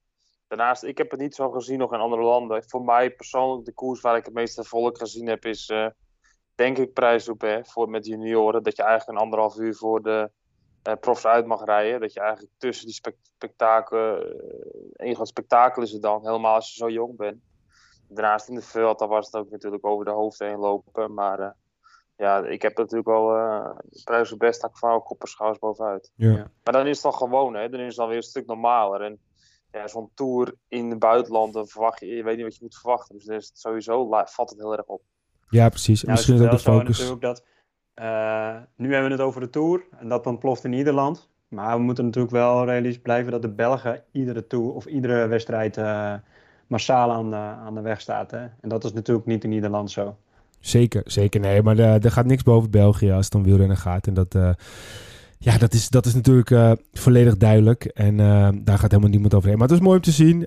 daarnaast, 0.48 0.82
ik 0.82 0.98
heb 0.98 1.10
het 1.10 1.20
niet 1.20 1.34
zo 1.34 1.50
gezien 1.50 1.78
nog 1.78 1.92
in 1.92 2.00
andere 2.00 2.22
landen. 2.22 2.64
Voor 2.66 2.84
mij 2.84 3.10
persoonlijk, 3.10 3.64
de 3.64 3.72
koers 3.72 4.00
waar 4.00 4.16
ik 4.16 4.24
het 4.24 4.34
meeste 4.34 4.64
volk 4.64 4.98
gezien 4.98 5.26
heb, 5.26 5.44
is 5.44 5.72
denk 6.54 6.78
ik, 6.78 6.92
prijsroepen 6.92 7.66
voor 7.66 7.90
met 7.90 8.06
junioren. 8.06 8.62
Dat 8.62 8.76
je 8.76 8.82
eigenlijk 8.82 9.18
een 9.18 9.24
anderhalf 9.24 9.56
uur 9.56 9.74
voor 9.74 10.02
de 10.02 10.30
uh, 10.88 10.94
profs 11.00 11.26
uit 11.26 11.46
mag 11.46 11.64
rijden. 11.64 12.00
Dat 12.00 12.12
je 12.12 12.20
eigenlijk 12.20 12.52
tussen 12.58 12.86
die 12.86 13.00
spektakel, 13.34 13.98
uh, 13.98 14.34
een 14.92 15.14
groot 15.14 15.28
spektakel 15.28 15.82
is 15.82 15.92
het 15.92 16.02
dan, 16.02 16.26
helemaal 16.26 16.54
als 16.54 16.68
je 16.68 16.76
zo 16.76 16.88
jong 16.88 17.16
bent. 17.16 17.42
Daarnaast 18.08 18.48
in 18.48 18.54
de 18.54 18.62
veld, 18.62 18.98
dan 18.98 19.08
was 19.08 19.26
het 19.26 19.36
ook 19.36 19.50
natuurlijk 19.50 19.86
over 19.86 20.04
de 20.04 20.10
hoofd 20.10 20.38
heen 20.38 20.58
lopen. 20.58 21.14
Maar 21.14 21.40
uh, 21.40 21.50
ja, 22.16 22.44
ik 22.44 22.62
heb 22.62 22.76
natuurlijk 22.76 23.08
wel 23.08 23.36
uh, 23.36 23.70
prijs 24.04 24.32
op 24.32 24.38
best 24.38 24.64
ik 24.64 24.76
van 24.76 25.02
kop 25.02 25.20
en 25.22 25.28
schouders 25.28 25.60
bovenuit. 25.60 26.12
Ja. 26.16 26.50
Maar 26.64 26.72
dan 26.72 26.86
is 26.86 27.02
het 27.02 27.02
dan 27.02 27.14
gewoon, 27.14 27.54
hè. 27.54 27.68
Dan 27.68 27.80
is 27.80 27.86
het 27.86 27.96
dan 27.96 28.08
weer 28.08 28.16
een 28.16 28.22
stuk 28.22 28.46
normaler. 28.46 29.00
En 29.00 29.20
ja, 29.70 29.86
zo'n 29.86 30.10
tour 30.14 30.54
in 30.68 30.90
het 30.90 30.98
buitenland, 30.98 31.52
dan 31.52 31.66
verwacht 31.66 32.00
je, 32.00 32.06
je 32.06 32.22
weet 32.22 32.36
niet 32.36 32.44
wat 32.44 32.54
je 32.54 32.62
moet 32.62 32.78
verwachten. 32.78 33.18
Dus 33.18 33.48
het 33.48 33.58
sowieso, 33.58 34.08
valt 34.24 34.50
het 34.50 34.58
heel 34.58 34.76
erg 34.76 34.86
op. 34.86 35.02
Ja, 35.48 35.68
precies. 35.68 36.02
Nou, 36.02 36.12
Misschien 36.12 36.34
is 36.34 36.40
ook 36.40 36.50
de 36.50 36.58
focus. 36.58 36.98
Natuurlijk 36.98 37.20
dat, 37.20 37.44
uh, 38.00 38.56
nu 38.76 38.92
hebben 38.92 39.10
we 39.10 39.16
het 39.16 39.26
over 39.26 39.40
de 39.40 39.50
Tour 39.50 39.84
en 39.98 40.08
dat 40.08 40.24
dan 40.24 40.38
ploft 40.38 40.64
in 40.64 40.70
Nederland. 40.70 41.28
Maar 41.48 41.76
we 41.76 41.82
moeten 41.82 42.04
natuurlijk 42.04 42.32
wel 42.32 42.64
realistisch 42.64 43.02
blijven 43.02 43.32
dat 43.32 43.42
de 43.42 43.48
Belgen 43.48 44.02
iedere 44.12 44.46
Tour 44.46 44.72
of 44.72 44.86
iedere 44.86 45.26
wedstrijd 45.26 45.76
uh, 45.76 46.14
massaal 46.66 47.12
aan 47.12 47.30
de, 47.30 47.36
aan 47.36 47.74
de 47.74 47.80
weg 47.80 48.00
staat. 48.00 48.30
Hè? 48.30 48.42
En 48.60 48.68
dat 48.68 48.84
is 48.84 48.92
natuurlijk 48.92 49.26
niet 49.26 49.44
in 49.44 49.50
Nederland 49.50 49.90
zo. 49.90 50.16
Zeker, 50.60 51.02
zeker. 51.04 51.40
Nee, 51.40 51.62
maar 51.62 51.78
er 51.78 52.10
gaat 52.10 52.26
niks 52.26 52.42
boven 52.42 52.70
België 52.70 53.12
als 53.12 53.24
het 53.24 53.34
om 53.34 53.42
wielrennen 53.42 53.76
gaat. 53.76 54.06
En 54.06 54.14
dat... 54.14 54.34
Uh, 54.34 54.50
ja, 55.38 55.58
dat 55.58 55.74
is, 55.74 55.88
dat 55.88 56.06
is 56.06 56.14
natuurlijk 56.14 56.50
uh, 56.50 56.72
volledig 56.92 57.36
duidelijk. 57.36 57.84
En 57.84 58.18
uh, 58.18 58.48
daar 58.54 58.78
gaat 58.78 58.90
helemaal 58.90 59.10
niemand 59.10 59.34
overheen. 59.34 59.58
Maar 59.58 59.68
het 59.68 59.76
is 59.76 59.82
mooi 59.82 59.96
om 59.96 60.02
te 60.02 60.10
zien. 60.10 60.40
Uh, 60.40 60.46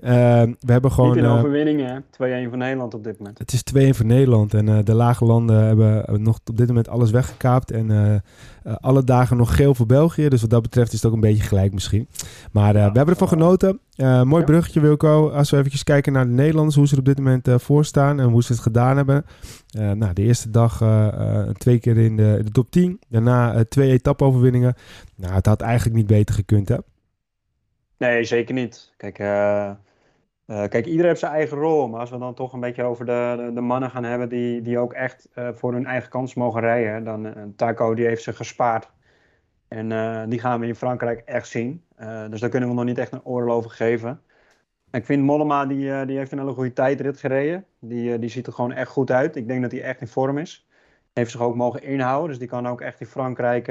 we 0.60 0.72
hebben 0.72 0.92
gewoon... 0.92 1.14
Niet 1.14 1.24
in 1.24 1.30
overwinningen, 1.30 2.04
2-1 2.04 2.06
voor 2.48 2.56
Nederland 2.56 2.94
op 2.94 3.04
dit 3.04 3.18
moment. 3.18 3.38
Het 3.38 3.52
is 3.52 3.62
2-1 3.92 3.96
voor 3.96 4.06
Nederland. 4.06 4.54
En 4.54 4.84
de 4.84 4.94
lage 4.94 5.24
landen 5.24 5.64
hebben 5.64 6.22
nog 6.22 6.38
op 6.44 6.56
dit 6.56 6.66
moment 6.66 6.88
alles 6.88 7.10
weggekaapt. 7.10 7.70
En 7.70 8.22
alle 8.62 9.04
dagen 9.04 9.36
nog 9.36 9.56
geel 9.56 9.74
voor 9.74 9.86
België. 9.86 10.28
Dus 10.28 10.40
wat 10.40 10.50
dat 10.50 10.62
betreft 10.62 10.92
is 10.92 11.02
het 11.02 11.06
ook 11.06 11.14
een 11.14 11.20
beetje 11.20 11.42
gelijk 11.42 11.72
misschien. 11.72 12.08
Maar 12.52 12.72
we 12.72 12.78
hebben 12.78 13.08
ervan 13.08 13.28
genoten. 13.28 13.80
mooi 14.24 14.44
bruggetje 14.44 14.80
Wilco. 14.80 15.30
Als 15.30 15.50
we 15.50 15.56
even 15.56 15.84
kijken 15.84 16.12
naar 16.12 16.26
de 16.26 16.32
Nederlanders. 16.32 16.76
Hoe 16.76 16.86
ze 16.86 16.92
er 16.92 16.98
op 16.98 17.04
dit 17.04 17.18
moment 17.18 17.48
voor 17.52 17.84
staan. 17.84 18.20
En 18.20 18.28
hoe 18.28 18.42
ze 18.42 18.52
het 18.52 18.60
gedaan 18.60 18.96
hebben. 18.96 19.24
Nou, 19.70 20.12
de 20.12 20.22
eerste 20.22 20.50
dag 20.50 20.82
twee 21.52 21.78
keer 21.78 21.96
in 21.98 22.16
de, 22.16 22.40
de 22.44 22.50
top 22.50 22.70
10. 22.70 23.00
Daarna 23.08 23.64
twee 23.64 23.90
etappe-overwinningen. 23.90 24.74
Nou, 25.14 25.34
het 25.34 25.46
had 25.46 25.60
eigenlijk 25.60 25.96
niet 25.96 26.06
beter 26.06 26.34
gekund, 26.34 26.68
hè? 26.68 26.76
Nee, 27.98 28.24
zeker 28.24 28.54
niet. 28.54 28.92
Kijk, 28.96 29.14
kijk 30.46 30.86
iedereen 30.86 31.06
heeft 31.06 31.20
zijn 31.20 31.32
eigen 31.32 31.58
rol. 31.58 31.88
Maar 31.88 32.00
als 32.00 32.10
we 32.10 32.18
dan 32.18 32.34
toch 32.34 32.52
een 32.52 32.60
beetje 32.60 32.82
over 32.82 33.06
de, 33.06 33.50
de, 33.54 33.60
mannen 33.60 33.90
gaan 33.90 34.04
hebben 34.04 34.28
die, 34.28 34.62
die 34.62 34.78
ook 34.78 34.92
echt 34.92 35.28
voor 35.34 35.72
hun 35.72 35.86
eigen 35.86 36.10
kans 36.10 36.34
mogen 36.34 36.60
rijden. 36.60 37.04
Dan 37.04 37.52
Taco 37.56 37.94
die 37.94 38.06
heeft 38.06 38.22
ze 38.22 38.32
gespaard. 38.32 38.90
En 39.68 39.88
die 40.28 40.38
gaan 40.38 40.60
we 40.60 40.66
in 40.66 40.74
Frankrijk 40.74 41.22
echt 41.24 41.48
zien. 41.48 41.84
dus 42.30 42.40
daar 42.40 42.50
kunnen 42.50 42.68
we 42.68 42.74
nog 42.74 42.84
niet 42.84 42.98
echt 42.98 43.12
een 43.12 43.24
oordeel 43.24 43.54
over 43.54 43.70
geven. 43.70 44.20
Ik 44.90 45.04
vind 45.04 45.22
Mollema, 45.22 45.66
die, 45.66 46.06
die 46.06 46.16
heeft 46.16 46.32
een 46.32 46.38
hele 46.38 46.52
goede 46.52 46.72
tijdrit 46.72 47.18
gereden. 47.18 47.64
Die, 47.78 48.18
die 48.18 48.30
ziet 48.30 48.46
er 48.46 48.52
gewoon 48.52 48.72
echt 48.72 48.90
goed 48.90 49.10
uit. 49.10 49.36
Ik 49.36 49.48
denk 49.48 49.62
dat 49.62 49.72
hij 49.72 49.82
echt 49.82 50.00
in 50.00 50.08
vorm 50.08 50.38
is. 50.38 50.66
Heeft 51.12 51.30
zich 51.30 51.40
ook 51.40 51.54
mogen 51.54 51.82
inhouden. 51.82 52.28
Dus 52.28 52.38
die 52.38 52.48
kan 52.48 52.68
ook 52.68 52.80
echt 52.80 53.00
in 53.00 53.06
Frankrijk 53.06 53.68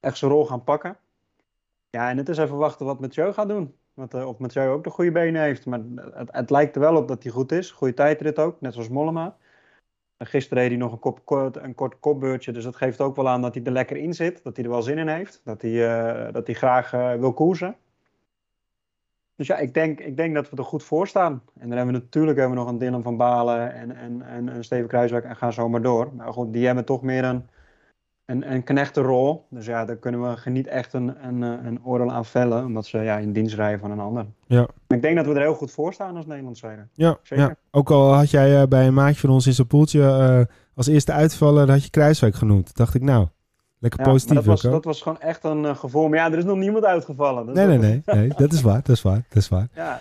echt 0.00 0.16
zijn 0.16 0.30
rol 0.30 0.46
gaan 0.46 0.64
pakken. 0.64 0.96
Ja, 1.90 2.10
en 2.10 2.16
het 2.16 2.28
is 2.28 2.38
even 2.38 2.56
wachten 2.56 2.86
wat 2.86 3.00
Mathieu 3.00 3.32
gaat 3.32 3.48
doen. 3.48 3.74
Want, 3.94 4.14
uh, 4.14 4.28
of 4.28 4.38
Mathieu 4.38 4.68
ook 4.68 4.84
de 4.84 4.90
goede 4.90 5.12
benen 5.12 5.42
heeft. 5.42 5.66
Maar 5.66 5.80
het, 6.14 6.28
het, 6.32 6.50
lijkt 6.50 6.74
er 6.74 6.80
wel 6.80 6.96
op 6.96 7.08
dat 7.08 7.22
hij 7.22 7.32
goed 7.32 7.52
is. 7.52 7.70
Goede 7.70 7.94
tijdrit 7.94 8.38
ook, 8.38 8.60
net 8.60 8.72
zoals 8.72 8.88
Mollema. 8.88 9.36
En 10.16 10.26
gisteren 10.26 10.62
reed 10.62 10.70
hij 10.70 10.80
nog 10.80 10.92
een, 10.92 10.98
kop, 10.98 11.24
kort, 11.24 11.56
een 11.56 11.74
kort 11.74 12.00
kopbeurtje. 12.00 12.52
Dus 12.52 12.64
dat 12.64 12.76
geeft 12.76 13.00
ook 13.00 13.16
wel 13.16 13.28
aan 13.28 13.42
dat 13.42 13.54
hij 13.54 13.64
er 13.64 13.72
lekker 13.72 13.96
in 13.96 14.14
zit. 14.14 14.42
Dat 14.42 14.56
hij 14.56 14.64
er 14.64 14.70
wel 14.70 14.82
zin 14.82 14.98
in 14.98 15.08
heeft. 15.08 15.40
Dat 15.44 15.62
hij, 15.62 16.30
dat 16.32 16.46
hij 16.46 16.54
graag 16.54 16.90
wil 17.18 17.32
koersen. 17.32 17.76
Dus 19.36 19.46
ja, 19.46 19.56
ik 19.56 19.74
denk, 19.74 20.00
ik 20.00 20.16
denk 20.16 20.34
dat 20.34 20.50
we 20.50 20.56
er 20.56 20.64
goed 20.64 20.82
voor 20.82 21.08
staan. 21.08 21.42
En 21.58 21.68
dan 21.68 21.76
hebben 21.76 21.94
we 21.94 22.00
natuurlijk 22.00 22.38
hebben 22.38 22.56
we 22.56 22.62
nog 22.62 22.72
een 22.72 22.78
Dylan 22.78 23.02
van 23.02 23.16
Balen 23.16 23.74
en, 23.74 23.96
en, 23.96 24.22
en, 24.22 24.48
en 24.48 24.64
Steven 24.64 24.88
Kruiswijk 24.88 25.24
en 25.24 25.36
gaan 25.36 25.52
zo 25.52 25.68
maar 25.68 25.82
door. 25.82 26.10
Maar 26.14 26.32
goed, 26.32 26.52
die 26.52 26.66
hebben 26.66 26.84
toch 26.84 27.02
meer 27.02 27.24
een 27.24 27.46
een, 28.32 28.52
een 28.52 28.64
knechtenrol. 28.64 29.46
Dus 29.50 29.66
ja, 29.66 29.84
daar 29.84 29.96
kunnen 29.96 30.20
we 30.20 30.50
niet 30.50 30.66
echt 30.66 30.92
een, 30.92 31.26
een, 31.26 31.42
eh, 31.42 31.66
een 31.66 31.84
oordeel 31.84 32.12
aan 32.12 32.24
vellen, 32.24 32.64
omdat 32.64 32.86
ze 32.86 32.98
ja, 32.98 33.18
in 33.18 33.32
dienst 33.32 33.54
rijden 33.54 33.80
van 33.80 33.90
een 33.90 34.00
ander. 34.00 34.26
Ja. 34.46 34.68
Ik 34.88 35.02
denk 35.02 35.16
dat 35.16 35.26
we 35.26 35.34
er 35.34 35.40
heel 35.40 35.54
goed 35.54 35.70
voor 35.70 35.92
staan 35.92 36.16
als 36.16 36.26
Nederlandse 36.26 36.86
Ja, 36.92 37.18
Zeker. 37.22 37.44
ja, 37.44 37.56
ook 37.70 37.90
al 37.90 38.12
had 38.12 38.30
jij 38.30 38.60
uh, 38.60 38.66
bij 38.68 38.86
een 38.86 38.94
maatje 38.94 39.20
van 39.20 39.30
ons 39.30 39.46
in 39.46 39.52
zijn 39.52 39.66
poeltje 39.66 39.98
uh, 40.00 40.54
als 40.74 40.86
eerste 40.86 41.12
uitvaller, 41.12 41.70
had 41.70 41.84
je 41.84 41.90
Kruiswijk 41.90 42.34
genoemd. 42.34 42.76
Dacht 42.76 42.94
ik, 42.94 43.02
nou, 43.02 43.26
lekker 43.82 44.00
ja, 44.00 44.10
positief. 44.10 44.34
Dat 44.34 44.44
was, 44.44 44.60
dat 44.60 44.84
was 44.84 45.02
gewoon 45.02 45.20
echt 45.20 45.44
een 45.44 45.76
gevoel. 45.76 46.08
Maar 46.08 46.18
ja, 46.18 46.32
er 46.32 46.38
is 46.38 46.44
nog 46.44 46.56
niemand 46.56 46.84
uitgevallen. 46.84 47.52
nee, 47.52 47.66
nee, 47.66 47.78
nee, 47.78 48.02
nee, 48.16 48.28
dat 48.36 48.52
is 48.52 48.60
waar, 48.62 48.82
dat 48.82 48.88
is 48.96 49.02
waar, 49.02 49.24
dat 49.28 49.36
is 49.42 49.48
waar. 49.48 49.68
Ja. 49.74 50.00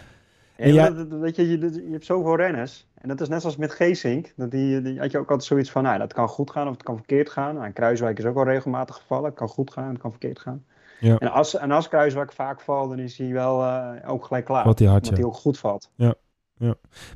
Ja, 0.57 0.87
En 0.87 0.95
dat- 0.95 1.09
dat- 1.09 1.19
weet 1.19 1.35
je, 1.35 1.49
je, 1.49 1.57
je 1.59 1.91
hebt 1.91 2.05
zoveel 2.05 2.35
renners. 2.35 2.87
En 2.95 3.07
dat 3.07 3.21
is 3.21 3.27
net 3.27 3.41
zoals 3.41 3.55
met 3.57 3.71
Geesink. 3.71 4.33
Dat 4.35 4.51
die, 4.51 4.81
die 4.81 4.99
had 4.99 5.11
je 5.11 5.17
ook 5.17 5.29
altijd 5.29 5.47
zoiets 5.47 5.71
van, 5.71 5.83
nou, 5.83 5.97
dat 5.99 6.13
kan 6.13 6.27
goed 6.27 6.51
gaan 6.51 6.67
of 6.67 6.73
het 6.73 6.83
kan 6.83 6.95
verkeerd 6.95 7.29
gaan. 7.29 7.55
Nou, 7.55 7.71
Kruiswijk 7.71 8.19
is 8.19 8.25
ook 8.25 8.35
al 8.37 8.43
regelmatig 8.43 8.95
gevallen. 8.95 9.25
Het 9.25 9.35
kan 9.35 9.47
goed 9.47 9.71
gaan, 9.71 9.89
het 9.89 9.97
kan 9.97 10.09
verkeerd 10.11 10.39
gaan. 10.39 10.65
Ja. 10.99 11.17
En, 11.17 11.31
als, 11.31 11.55
en 11.57 11.71
als 11.71 11.87
Kruiswijk 11.87 12.31
vaak 12.31 12.61
valt, 12.61 12.89
dan 12.89 12.99
is 12.99 13.17
hij 13.17 13.31
wel 13.31 13.63
eh, 13.63 14.09
ook 14.11 14.25
gelijk 14.25 14.45
klaar. 14.45 14.63
Valt 14.63 14.79
hij 14.79 14.87
hard, 14.87 15.03
Omdat 15.03 15.17
ja. 15.19 15.23
hij 15.25 15.33
ook 15.35 15.39
goed 15.41 15.59
valt. 15.59 15.89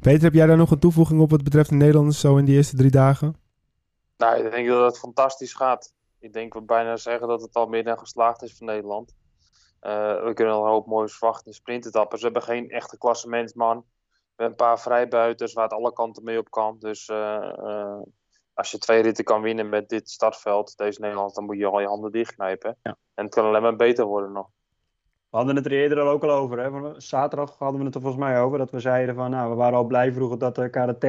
Peter, 0.01 0.23
heb 0.23 0.33
jij 0.33 0.45
daar 0.47 0.57
nog 0.57 0.71
een 0.71 0.79
toevoeging 0.79 1.21
op 1.21 1.29
wat 1.29 1.43
betreft 1.43 1.69
de 1.69 1.75
Nederlanders 1.75 2.19
zo 2.19 2.37
in 2.37 2.45
die 2.45 2.55
eerste 2.55 2.75
drie 2.75 2.91
dagen? 2.91 3.35
Nou, 4.17 4.45
ik 4.45 4.51
denk 4.51 4.67
dat 4.67 4.85
het 4.85 4.99
fantastisch 4.99 5.53
gaat. 5.53 5.93
Ik 6.25 6.33
denk 6.33 6.53
we 6.53 6.61
bijna 6.61 6.97
zeggen 6.97 7.27
dat 7.27 7.41
het 7.41 7.55
al 7.55 7.67
meer 7.67 7.83
dan 7.83 7.99
geslaagd 7.99 8.41
is 8.41 8.57
voor 8.57 8.67
Nederland. 8.67 9.15
Eh, 9.79 10.23
we 10.23 10.33
kunnen 10.33 10.53
al 10.53 10.63
een 10.63 10.71
hoop 10.71 10.85
moois 10.85 11.17
verwachten 11.17 11.47
in 11.47 11.53
sprintetappes. 11.53 12.19
We 12.19 12.25
hebben 12.25 12.43
geen 12.43 12.69
echte 12.69 12.97
klassementsman. 12.97 13.77
We 13.77 14.43
hebben 14.43 14.47
een 14.47 14.65
paar 14.65 14.79
vrijbuiters 14.79 15.53
waar 15.53 15.63
het 15.63 15.73
alle 15.73 15.93
kanten 15.93 16.23
mee 16.23 16.39
op 16.39 16.49
kan. 16.49 16.75
Dus 16.79 17.07
eh, 17.07 17.57
eh, 17.57 18.01
als 18.53 18.71
je 18.71 18.77
twee 18.77 19.01
ritten 19.01 19.23
kan 19.23 19.41
winnen 19.41 19.69
met 19.69 19.89
dit 19.89 20.09
startveld, 20.09 20.77
deze 20.77 21.01
Nederland, 21.01 21.35
dan 21.35 21.45
moet 21.45 21.57
je 21.57 21.65
al 21.65 21.79
je 21.79 21.87
handen 21.87 22.11
dichtknijpen. 22.11 22.77
Ja. 22.83 22.97
En 23.13 23.25
het 23.25 23.33
kan 23.33 23.45
alleen 23.45 23.61
maar 23.61 23.75
beter 23.75 24.05
worden 24.05 24.31
nog. 24.31 24.47
We 25.29 25.37
hadden 25.37 25.55
het 25.55 25.65
er 25.65 25.71
eerder 25.71 25.99
al 25.99 26.09
ook 26.09 26.23
al 26.23 26.31
over. 26.31 26.59
Hè? 26.59 26.99
Zaterdag 27.01 27.57
hadden 27.57 27.79
we 27.79 27.85
het 27.85 27.95
er 27.95 28.01
volgens 28.01 28.23
mij 28.23 28.41
over. 28.41 28.57
Dat 28.57 28.71
we 28.71 28.79
zeiden 28.79 29.15
van, 29.15 29.31
nou, 29.31 29.49
we 29.49 29.55
waren 29.55 29.77
al 29.77 29.85
blij 29.85 30.13
vroeger 30.13 30.37
dat 30.37 30.55
de 30.55 30.69
KDT 30.69 31.03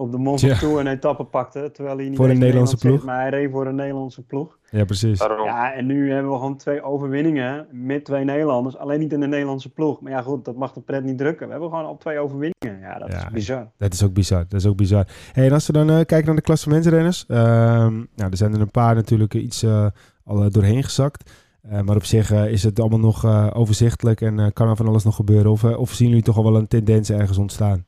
op 0.00 0.10
de 0.12 0.18
Mont 0.18 0.40
Ja. 0.40 0.48
Ventoux 0.54 0.80
een 0.80 0.86
etappe 0.86 1.24
pakte. 1.24 1.70
Terwijl 1.72 1.96
hij 1.96 2.08
niet 2.08 2.16
Voor 2.16 2.28
een 2.28 2.38
Nederlandse 2.38 2.74
Nederland 2.74 2.80
ploeg. 2.80 2.96
zit, 2.96 3.04
maar 3.04 3.30
hij 3.30 3.40
reed 3.42 3.50
voor 3.50 3.66
een 3.66 3.74
Nederlandse 3.74 4.22
ploeg. 4.22 4.58
Ja, 4.70 4.84
precies. 4.84 5.18
Daarom. 5.18 5.44
Ja, 5.46 5.72
en 5.72 5.86
nu 5.86 6.12
hebben 6.12 6.30
we 6.32 6.38
gewoon 6.38 6.56
twee 6.56 6.82
overwinningen 6.82 7.66
met 7.72 8.04
twee 8.04 8.24
Nederlanders. 8.24 8.76
Alleen 8.76 8.98
niet 9.00 9.12
in 9.12 9.20
de 9.20 9.26
Nederlandse 9.26 9.72
ploeg. 9.72 10.00
Maar 10.00 10.12
ja, 10.12 10.22
goed, 10.22 10.44
dat 10.44 10.56
mag 10.56 10.72
de 10.72 10.80
pret 10.80 11.04
niet 11.04 11.18
drukken. 11.18 11.46
We 11.46 11.52
hebben 11.52 11.70
gewoon 11.70 11.84
al 11.84 11.96
twee 11.96 12.18
overwinningen. 12.18 12.80
Ja, 12.80 12.98
dat 12.98 13.12
Ja. 13.12 13.18
is 13.18 13.32
bizar. 13.32 13.70
Dat 13.76 13.92
is 13.92 14.02
ook 14.04 14.12
bizar. 14.12 14.44
Dat 14.48 14.60
is 14.60 14.66
ook 14.66 14.76
bizar. 14.76 15.06
Hey, 15.32 15.46
en 15.46 15.52
als 15.52 15.66
we 15.66 15.72
dan 15.72 15.88
eh, 15.90 15.94
kijken 15.96 16.26
naar 16.26 16.34
de 16.36 16.40
klassementsrenners. 16.42 17.24
ehm 17.26 17.94
nou, 18.16 18.30
er 18.30 18.36
zijn 18.36 18.54
er 18.54 18.60
een 18.60 18.70
paar 18.70 18.94
natuurlijk 18.94 19.34
iets 19.34 19.62
eh, 19.62 19.86
al 20.24 20.42
eh, 20.44 20.50
doorheen 20.50 20.82
gezakt. 20.84 21.30
Eh, 21.62 21.80
maar 21.80 21.96
op 21.96 22.04
zich 22.04 22.30
eh, 22.32 22.50
is 22.50 22.62
het 22.62 22.80
allemaal 22.80 22.98
nog 22.98 23.24
eh, 23.24 23.46
overzichtelijk 23.52 24.20
en 24.20 24.38
eh, 24.38 24.46
kan 24.52 24.68
er 24.68 24.76
van 24.76 24.88
alles 24.88 25.04
nog 25.04 25.16
gebeuren. 25.16 25.50
Of, 25.50 25.64
of 25.64 25.92
zien 25.92 26.08
jullie 26.08 26.22
toch 26.22 26.36
al 26.36 26.44
wel 26.44 26.56
een 26.56 26.68
tendens 26.68 27.10
ergens 27.10 27.38
ontstaan? 27.38 27.86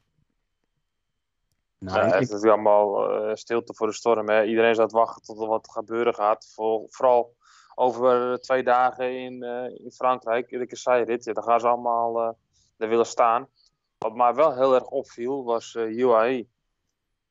Nou, 1.81 1.99
Ja, 1.99 2.07
ik- 2.07 2.13
het 2.13 2.23
is 2.23 2.29
natuurlijk 2.29 2.53
allemaal 2.53 3.11
eh, 3.11 3.35
stilte 3.35 3.75
voor 3.75 3.87
de 3.87 3.93
storm. 3.93 4.29
Hè. 4.29 4.45
Iedereen 4.45 4.75
staat 4.75 4.93
wachten 4.93 5.23
tot 5.23 5.41
er 5.41 5.47
wat 5.49 5.71
gebeuren 5.71 6.15
gaat. 6.15 6.53
Voor, 6.55 6.85
vooral 6.89 7.35
over 7.75 8.33
eh, 8.33 8.39
twee 8.39 8.63
dagen 8.63 9.19
in, 9.19 9.43
eh, 9.43 9.85
in 9.85 9.91
Frankrijk, 9.93 10.51
in 10.51 10.59
de. 10.59 11.21
Ja, 11.25 11.33
daar 11.33 11.43
gaan 11.45 11.61
ze 11.61 11.69
allemaal 11.69 12.21
eh 12.21 12.33
er 12.77 12.89
willen 12.89 13.07
staan. 13.07 13.49
Wat 13.99 14.15
mij 14.15 14.35
wel 14.35 14.55
heel 14.55 14.75
erg 14.75 14.87
opviel, 14.87 15.45
was 15.45 15.75
eh 15.75 15.97
UAE. 15.99 16.47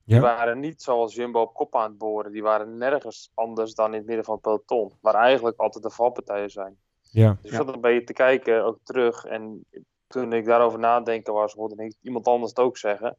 Die 0.03 0.15
Ja. 0.15 0.19
waren 0.21 0.59
niet 0.59 0.81
zoals 0.81 1.15
Jumbo 1.15 1.41
op 1.41 1.53
kop 1.53 1.75
aan 1.75 1.89
het 1.89 1.97
boren. 1.97 2.31
Die 2.31 2.41
waren 2.43 2.77
nergens 2.77 3.31
anders 3.33 3.73
dan 3.73 3.87
in 3.91 3.97
het 3.97 4.05
midden 4.05 4.25
van 4.25 4.33
het 4.33 4.43
peloton. 4.43 4.97
Waar 5.01 5.15
eigenlijk 5.15 5.59
altijd 5.59 5.83
de 5.83 5.89
valpartijen 5.89 6.49
zijn. 6.49 6.77
Ja, 7.11 7.29
Dus 7.41 7.51
ik 7.51 7.51
Ja. 7.51 7.57
zat 7.65 7.73
een 7.75 7.81
beetje 7.81 8.03
te 8.03 8.13
kijken, 8.13 8.63
ook 8.65 8.79
terug. 8.83 9.25
En 9.25 9.65
toen 10.07 10.33
ik 10.33 10.45
daarover 10.45 10.79
nadenken 10.79 11.33
was, 11.33 11.53
hoorde 11.53 11.83
ik 11.83 11.95
iemand 12.01 12.27
anders 12.27 12.49
het 12.49 12.59
ook 12.59 12.77
zeggen. 12.77 13.17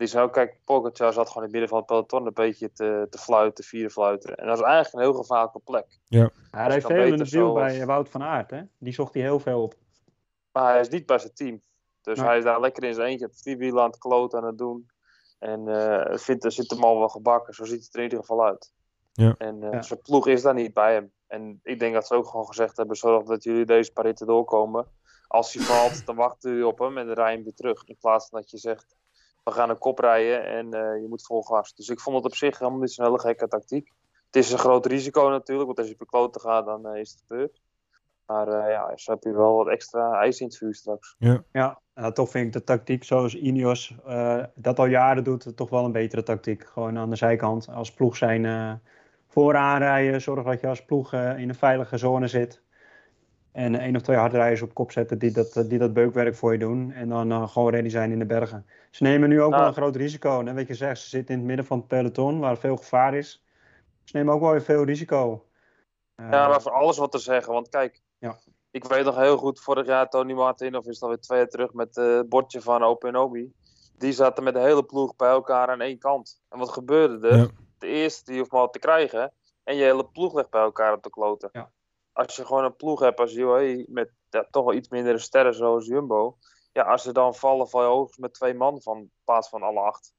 Die 0.00 0.20
ook, 0.20 0.32
kijk, 0.32 0.58
Pogacar 0.64 1.12
zat 1.12 1.28
gewoon 1.28 1.42
in 1.42 1.42
het 1.42 1.50
midden 1.50 1.68
van 1.68 1.78
het 1.78 1.86
peloton 1.86 2.26
een 2.26 2.32
beetje 2.32 2.72
te, 2.72 3.06
te 3.10 3.18
fluiten, 3.18 3.54
te 3.54 3.62
vieren 3.62 3.90
fluiten. 3.90 4.34
En 4.36 4.46
dat 4.46 4.58
is 4.58 4.64
eigenlijk 4.64 4.94
een 4.94 5.10
heel 5.10 5.20
gevaarlijke 5.20 5.58
plek. 5.58 5.98
hij 6.50 6.64
als 6.64 6.72
heeft 6.72 6.86
veel 6.86 7.02
in 7.02 7.16
de 7.16 7.52
bij 7.52 7.86
Wout 7.86 8.08
van 8.08 8.22
Aert. 8.22 8.50
Hè? 8.50 8.62
Die 8.78 8.92
zocht 8.92 9.14
hij 9.14 9.22
heel 9.22 9.40
veel 9.40 9.62
op. 9.62 9.74
Maar 10.52 10.72
hij 10.72 10.80
is 10.80 10.88
niet 10.88 11.06
bij 11.06 11.18
zijn 11.18 11.34
team. 11.34 11.60
Dus 12.02 12.20
hij 12.20 12.38
is 12.38 12.44
daar 12.44 12.60
lekker 12.60 12.84
in 12.84 12.94
zijn 12.94 13.08
eentje 13.08 13.26
op 13.26 13.58
wielen 13.58 13.82
aan 13.82 13.90
het 13.90 13.98
kloten 13.98 14.38
aan 14.38 14.46
het 14.46 14.58
doen. 14.58 14.90
En 15.38 15.68
eh 15.68 16.18
vindt, 16.18 16.44
er 16.44 16.52
zit 16.52 16.70
hem 16.70 16.84
al 16.84 16.98
wel 16.98 17.08
gebakken. 17.08 17.54
Zo 17.54 17.64
ziet 17.64 17.84
het 17.84 17.94
er 17.94 17.98
in 17.98 18.04
ieder 18.04 18.18
geval 18.18 18.44
uit. 18.44 18.72
Ja. 19.12 19.34
En 19.38 19.62
eh, 19.62 19.72
Ja. 19.72 19.82
zijn 19.82 20.02
ploeg 20.02 20.26
is 20.26 20.42
daar 20.42 20.54
niet 20.54 20.74
bij 20.74 20.92
hem. 20.92 21.12
En 21.26 21.60
ik 21.62 21.78
denk 21.78 21.94
dat 21.94 22.06
ze 22.06 22.14
ook 22.14 22.26
gewoon 22.26 22.46
gezegd 22.46 22.76
hebben: 22.76 22.96
zorg 22.96 23.24
dat 23.24 23.42
jullie 23.44 23.64
deze 23.64 23.92
paar 23.92 24.04
ritten 24.04 24.26
doorkomen. 24.26 24.86
Als 25.26 25.54
hij 25.54 25.64
valt, 25.64 26.06
dan 26.06 26.16
wachten 26.16 26.50
jullie 26.50 26.66
op 26.66 26.78
hem 26.78 26.98
en 26.98 27.06
dan 27.06 27.14
rij 27.14 27.30
je 27.30 27.34
hem 27.34 27.44
weer 27.44 27.54
terug. 27.54 27.84
In 27.84 27.96
plaats 28.00 28.28
van 28.28 28.40
dat 28.40 28.50
je 28.50 28.58
zegt: 28.58 28.96
we 29.44 29.50
gaan 29.50 29.70
een 29.70 29.78
kop 29.78 29.98
rijden 29.98 30.44
en 30.44 30.72
eh, 30.72 31.02
je 31.02 31.06
moet 31.08 31.26
vol 31.26 31.42
gas. 31.42 31.74
Dus 31.74 31.88
ik 31.88 32.00
vond 32.00 32.16
het 32.16 32.24
op 32.24 32.34
zich 32.34 32.58
helemaal 32.58 32.80
niet 32.80 32.92
zo'n 32.92 33.04
hele 33.04 33.20
gekke 33.20 33.48
tactiek. 33.48 33.92
Het 34.26 34.36
is 34.36 34.52
een 34.52 34.58
groot 34.58 34.86
risico 34.86 35.28
natuurlijk, 35.28 35.66
want 35.66 35.78
als 35.78 35.86
je 35.86 35.92
op 35.92 35.98
de 35.98 36.06
kloten 36.06 36.40
gaat, 36.40 36.66
dan 36.66 36.86
eh, 36.86 37.00
is 37.00 37.10
het 37.10 37.24
gebeurd. 37.26 37.60
Maar 38.30 38.48
eh, 38.48 38.70
ja, 38.70 38.92
zo 38.96 39.12
heb 39.12 39.22
je 39.22 39.32
wel 39.32 39.54
wat 39.54 39.68
extra 39.68 40.20
ijs 40.20 40.40
in 40.40 40.46
het 40.46 40.56
vuur 40.56 40.74
straks. 40.74 41.16
Ja, 41.52 41.80
en 41.94 42.14
toch 42.14 42.30
vind 42.30 42.46
ik 42.46 42.52
de 42.52 42.64
tactiek 42.64 43.04
zoals 43.04 43.34
Ineos 43.34 43.94
eh, 44.06 44.44
dat 44.54 44.78
al 44.78 44.86
jaren 44.86 45.24
doet, 45.24 45.56
toch 45.56 45.70
wel 45.70 45.84
een 45.84 45.92
betere 45.92 46.22
tactiek. 46.22 46.64
Gewoon 46.64 46.98
aan 46.98 47.10
de 47.10 47.16
zijkant 47.16 47.68
als 47.68 47.92
ploeg 47.92 48.16
zijn 48.16 48.44
eh 48.44 48.72
vooraan 49.26 49.78
rijden. 49.78 50.20
Zorg 50.20 50.44
dat 50.44 50.60
je 50.60 50.66
als 50.66 50.84
ploeg 50.84 51.12
eh, 51.12 51.38
in 51.38 51.48
een 51.48 51.54
veilige 51.54 51.96
zone 51.96 52.26
zit. 52.26 52.62
En 53.52 53.74
één 53.80 53.96
of 53.96 54.02
twee 54.02 54.16
hardrijders 54.16 54.62
op 54.62 54.74
kop 54.74 54.92
zetten 54.92 55.18
die 55.18 55.30
dat, 55.32 55.64
die 55.66 55.78
dat 55.78 55.92
beukwerk 55.92 56.34
voor 56.34 56.52
je 56.52 56.58
doen. 56.58 56.92
En 56.92 57.08
dan 57.08 57.30
eh, 57.30 57.48
gewoon 57.48 57.70
ready 57.72 57.88
zijn 57.88 58.12
in 58.12 58.18
de 58.18 58.26
bergen. 58.26 58.66
Ze 58.90 59.02
nemen 59.02 59.28
nu 59.28 59.42
ook 59.42 59.52
Ja. 59.52 59.58
wel 59.58 59.66
een 59.66 59.72
groot 59.72 59.96
risico. 59.96 60.42
Je 60.66 60.74
zegt, 60.74 61.00
ze 61.00 61.08
zitten 61.08 61.32
in 61.34 61.38
het 61.40 61.48
midden 61.48 61.66
van 61.66 61.78
het 61.78 61.86
peloton 61.86 62.38
waar 62.40 62.56
veel 62.58 62.76
gevaar 62.76 63.14
is. 63.14 63.44
Ze 64.04 64.16
nemen 64.16 64.34
ook 64.34 64.40
wel 64.40 64.50
weer 64.50 64.62
veel 64.62 64.84
risico. 64.84 65.44
Eh, 66.14 66.30
Ja, 66.30 66.48
maar 66.48 66.62
voor 66.62 66.72
alles 66.72 66.98
wat 66.98 67.12
te 67.12 67.18
zeggen. 67.18 67.52
Want 67.52 67.68
kijk, 67.68 68.02
Ja. 68.18 68.38
ik 68.70 68.84
weet 68.84 69.04
nog 69.04 69.16
heel 69.16 69.36
goed, 69.36 69.60
vorig 69.60 69.86
jaar 69.86 70.08
Tony 70.08 70.32
Martin, 70.32 70.76
of 70.76 70.86
is 70.86 70.94
het 70.94 71.02
alweer 71.02 71.20
twee 71.20 71.38
jaar 71.38 71.48
terug, 71.48 71.72
met 71.72 71.96
eh, 71.96 72.16
het 72.16 72.28
bordje 72.28 72.60
van 72.60 72.82
Open 72.82 73.16
Obi. 73.16 73.52
Die 73.98 74.12
zaten 74.12 74.44
met 74.44 74.54
de 74.54 74.60
hele 74.60 74.84
ploeg 74.84 75.16
bij 75.16 75.30
elkaar 75.30 75.68
aan 75.68 75.80
één 75.80 75.98
kant. 75.98 76.42
En 76.48 76.58
wat 76.58 76.70
gebeurde 76.70 77.28
er? 77.28 77.36
Ja. 77.36 77.46
De 77.78 77.86
eerste 77.86 78.24
die 78.30 78.38
hoeft 78.38 78.52
maar 78.52 78.68
te 78.68 78.78
krijgen. 78.78 79.32
En 79.64 79.76
je 79.76 79.82
hele 79.82 80.04
ploeg 80.06 80.34
ligt 80.34 80.50
bij 80.50 80.62
elkaar 80.62 80.92
op 80.92 81.02
de 81.02 81.10
kloten. 81.10 81.48
Ja. 81.52 81.70
Als 82.26 82.36
je 82.36 82.46
gewoon 82.46 82.64
een 82.64 82.76
ploeg 82.76 83.00
hebt 83.00 83.20
als 83.20 83.34
UAE, 83.34 83.84
met 83.88 84.10
ja, 84.30 84.46
toch 84.50 84.64
wel 84.64 84.74
iets 84.74 84.88
mindere 84.88 85.18
sterren 85.18 85.54
zoals 85.54 85.86
Jumbo. 85.86 86.36
Ja, 86.72 86.82
als 86.82 87.02
ze 87.02 87.12
dan 87.12 87.34
vallen, 87.34 87.68
val 87.68 87.82
je 87.82 87.88
hoogst 87.88 88.18
met 88.18 88.34
twee 88.34 88.54
man 88.54 88.80
van, 88.82 88.98
in 88.98 89.10
plaats 89.24 89.48
van 89.48 89.62
alle 89.62 89.80
acht. 89.80 90.12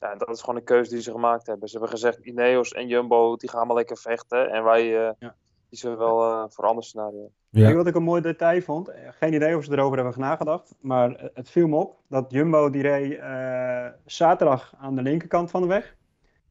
Ja, 0.00 0.14
dat 0.14 0.28
is 0.28 0.40
gewoon 0.40 0.56
een 0.56 0.64
keuze 0.64 0.90
die 0.90 1.00
ze 1.02 1.10
gemaakt 1.10 1.46
hebben. 1.46 1.68
Ze 1.68 1.78
hebben 1.78 1.98
gezegd, 1.98 2.18
Ineos 2.18 2.72
en 2.72 2.86
Jumbo, 2.86 3.36
die 3.36 3.50
gaan 3.50 3.66
maar 3.66 3.76
lekker 3.76 3.96
vechten. 3.98 4.50
En 4.50 4.64
wij 4.64 5.06
eh 5.06 5.12
Ja. 5.18 5.34
kiezen 5.68 5.98
wel 5.98 6.22
eh, 6.22 6.44
voor 6.48 6.64
een 6.64 6.70
ander 6.70 6.84
scenario. 6.84 7.30
Weet 7.50 7.62
je 7.64 7.68
ja. 7.68 7.74
wat 7.74 7.86
ik 7.86 7.94
een 7.94 8.02
mooi 8.02 8.22
detail 8.22 8.60
vond? 8.62 8.90
Geen 9.10 9.34
idee 9.34 9.56
of 9.56 9.64
ze 9.64 9.72
erover 9.72 9.98
hebben 9.98 10.20
nagedacht. 10.20 10.74
Maar 10.80 11.30
het 11.34 11.50
viel 11.50 11.66
me 11.68 11.76
op 11.76 11.96
dat 12.08 12.30
Jumbo 12.30 12.70
die 12.70 12.82
reed 12.82 13.18
eh, 13.18 13.86
zaterdag 14.06 14.74
aan 14.78 14.94
de 14.94 15.02
linkerkant 15.02 15.50
van 15.50 15.62
de 15.62 15.68
weg. 15.68 15.96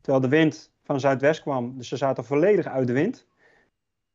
Terwijl 0.01 0.24
de 0.24 0.29
wind 0.38 0.72
van 0.84 1.00
zuidwest 1.00 1.41
kwam. 1.41 1.77
Dus 1.77 1.88
ze 1.88 1.98
zaten 1.98 2.24
volledig 2.25 2.65
uit 2.67 2.88
de 2.88 2.94
wind. 2.94 3.27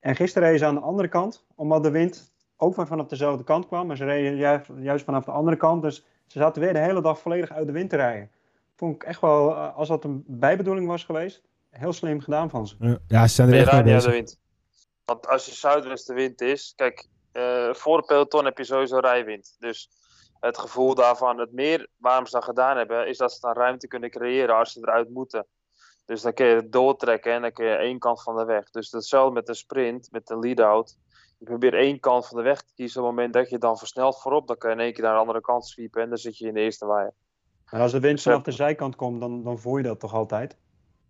En 0.02 0.16
gisteren 0.16 0.48
reden 0.48 0.60
ze 0.60 0.66
aan 0.66 0.74
de 0.74 0.80
andere 0.80 1.08
kant. 1.08 1.44
Omdat 1.54 1.82
de 1.82 1.90
wind 1.90 2.32
ook 2.56 2.74
van 2.74 2.86
vanaf 2.86 3.06
dezelfde 3.06 3.44
kant 3.44 3.66
kwam. 3.66 3.86
Maar 3.86 3.96
ze 3.96 4.04
reden 4.04 4.36
juist, 4.36 4.66
juist 4.76 5.04
vanaf 5.04 5.24
de 5.24 5.30
andere 5.30 5.56
kant. 5.56 5.82
Dus 5.82 5.96
ze 6.26 6.38
zaten 6.38 6.62
weer 6.62 6.72
de 6.72 6.78
hele 6.78 7.02
dag 7.02 7.18
volledig 7.18 7.50
uit 7.50 7.66
de 7.66 7.72
wind 7.72 7.90
te 7.90 7.96
rijden. 7.96 8.30
Vond 8.76 8.94
ik 8.94 9.02
echt 9.02 9.20
wel, 9.20 9.50
eh, 9.50 9.76
als 9.76 9.88
dat 9.88 10.04
een 10.04 10.24
bijbedoeling 10.26 10.86
was 10.86 11.04
geweest, 11.04 11.42
heel 11.70 11.92
slim 11.92 12.20
gedaan 12.20 12.50
van 12.50 12.66
ze. 12.66 12.98
Ja. 13.06 13.26
ze 13.26 13.34
zijn 13.34 13.48
er 13.48 13.58
echt 13.58 13.84
mee 13.84 13.98
de 13.98 14.10
wind? 14.10 14.40
Want 15.04 15.28
als 15.28 15.46
je 15.46 15.54
zuidwestenwind 15.54 16.40
is, 16.40 16.72
kijk, 16.76 17.08
eh, 17.32 17.74
voor 17.74 17.96
het 17.96 18.06
peloton 18.06 18.44
heb 18.44 18.58
je 18.58 18.64
sowieso 18.64 18.98
rijwind. 18.98 19.56
Dus 19.58 19.90
het 20.40 20.58
gevoel 20.58 20.94
daarvan, 20.94 21.38
het 21.38 21.52
meer 21.52 21.88
waarom 21.96 22.26
ze 22.26 22.32
dat 22.32 22.44
gedaan 22.44 22.76
hebben, 22.76 23.08
is 23.08 23.16
dat 23.16 23.32
ze 23.32 23.40
dan 23.40 23.54
ruimte 23.54 23.88
kunnen 23.88 24.10
creëren 24.10 24.56
als 24.56 24.72
ze 24.72 24.80
eruit 24.80 25.10
moeten. 25.10 25.46
Dus 26.04 26.22
dan 26.22 26.32
kun 26.32 26.46
je 26.46 26.54
het 26.54 26.72
doortrekken 26.72 27.32
en 27.32 27.42
dan 27.42 27.52
kun 27.52 27.66
je 27.66 27.74
één 27.74 27.98
kant 27.98 28.22
van 28.22 28.36
de 28.36 28.44
weg. 28.44 28.70
Dus 28.70 28.90
hetzelfde 28.90 29.34
met 29.34 29.48
een 29.48 29.54
sprint, 29.54 30.08
met 30.10 30.30
een 30.30 30.38
lead-out. 30.38 30.96
Je 31.38 31.44
probeert 31.44 31.74
één 31.74 32.00
kant 32.00 32.26
van 32.26 32.36
de 32.36 32.42
weg 32.42 32.62
te 32.62 32.72
kiezen. 32.74 33.00
Op 33.00 33.06
het 33.06 33.16
moment 33.16 33.34
dat 33.34 33.50
je 33.50 33.58
dan 33.58 33.78
versnelt 33.78 34.20
voorop, 34.20 34.46
dan 34.46 34.56
kun 34.56 34.68
je 34.68 34.74
in 34.74 34.80
één 34.80 34.92
keer 34.92 35.02
naar 35.02 35.12
de 35.12 35.20
andere 35.20 35.40
kant 35.40 35.66
sweepen 35.66 36.02
en 36.02 36.08
dan 36.08 36.18
zit 36.18 36.38
je 36.38 36.46
in 36.46 36.54
de 36.54 36.60
eerste 36.60 36.86
waaier. 36.86 37.14
En 37.64 37.80
als 37.80 37.92
de 37.92 38.00
wind 38.00 38.22
vanaf 38.22 38.42
de 38.42 38.50
zijkant 38.50 38.96
komt, 38.96 39.20
dan, 39.20 39.42
dan 39.42 39.58
voel 39.58 39.76
je 39.76 39.82
dat 39.82 40.00
toch 40.00 40.14
altijd? 40.14 40.56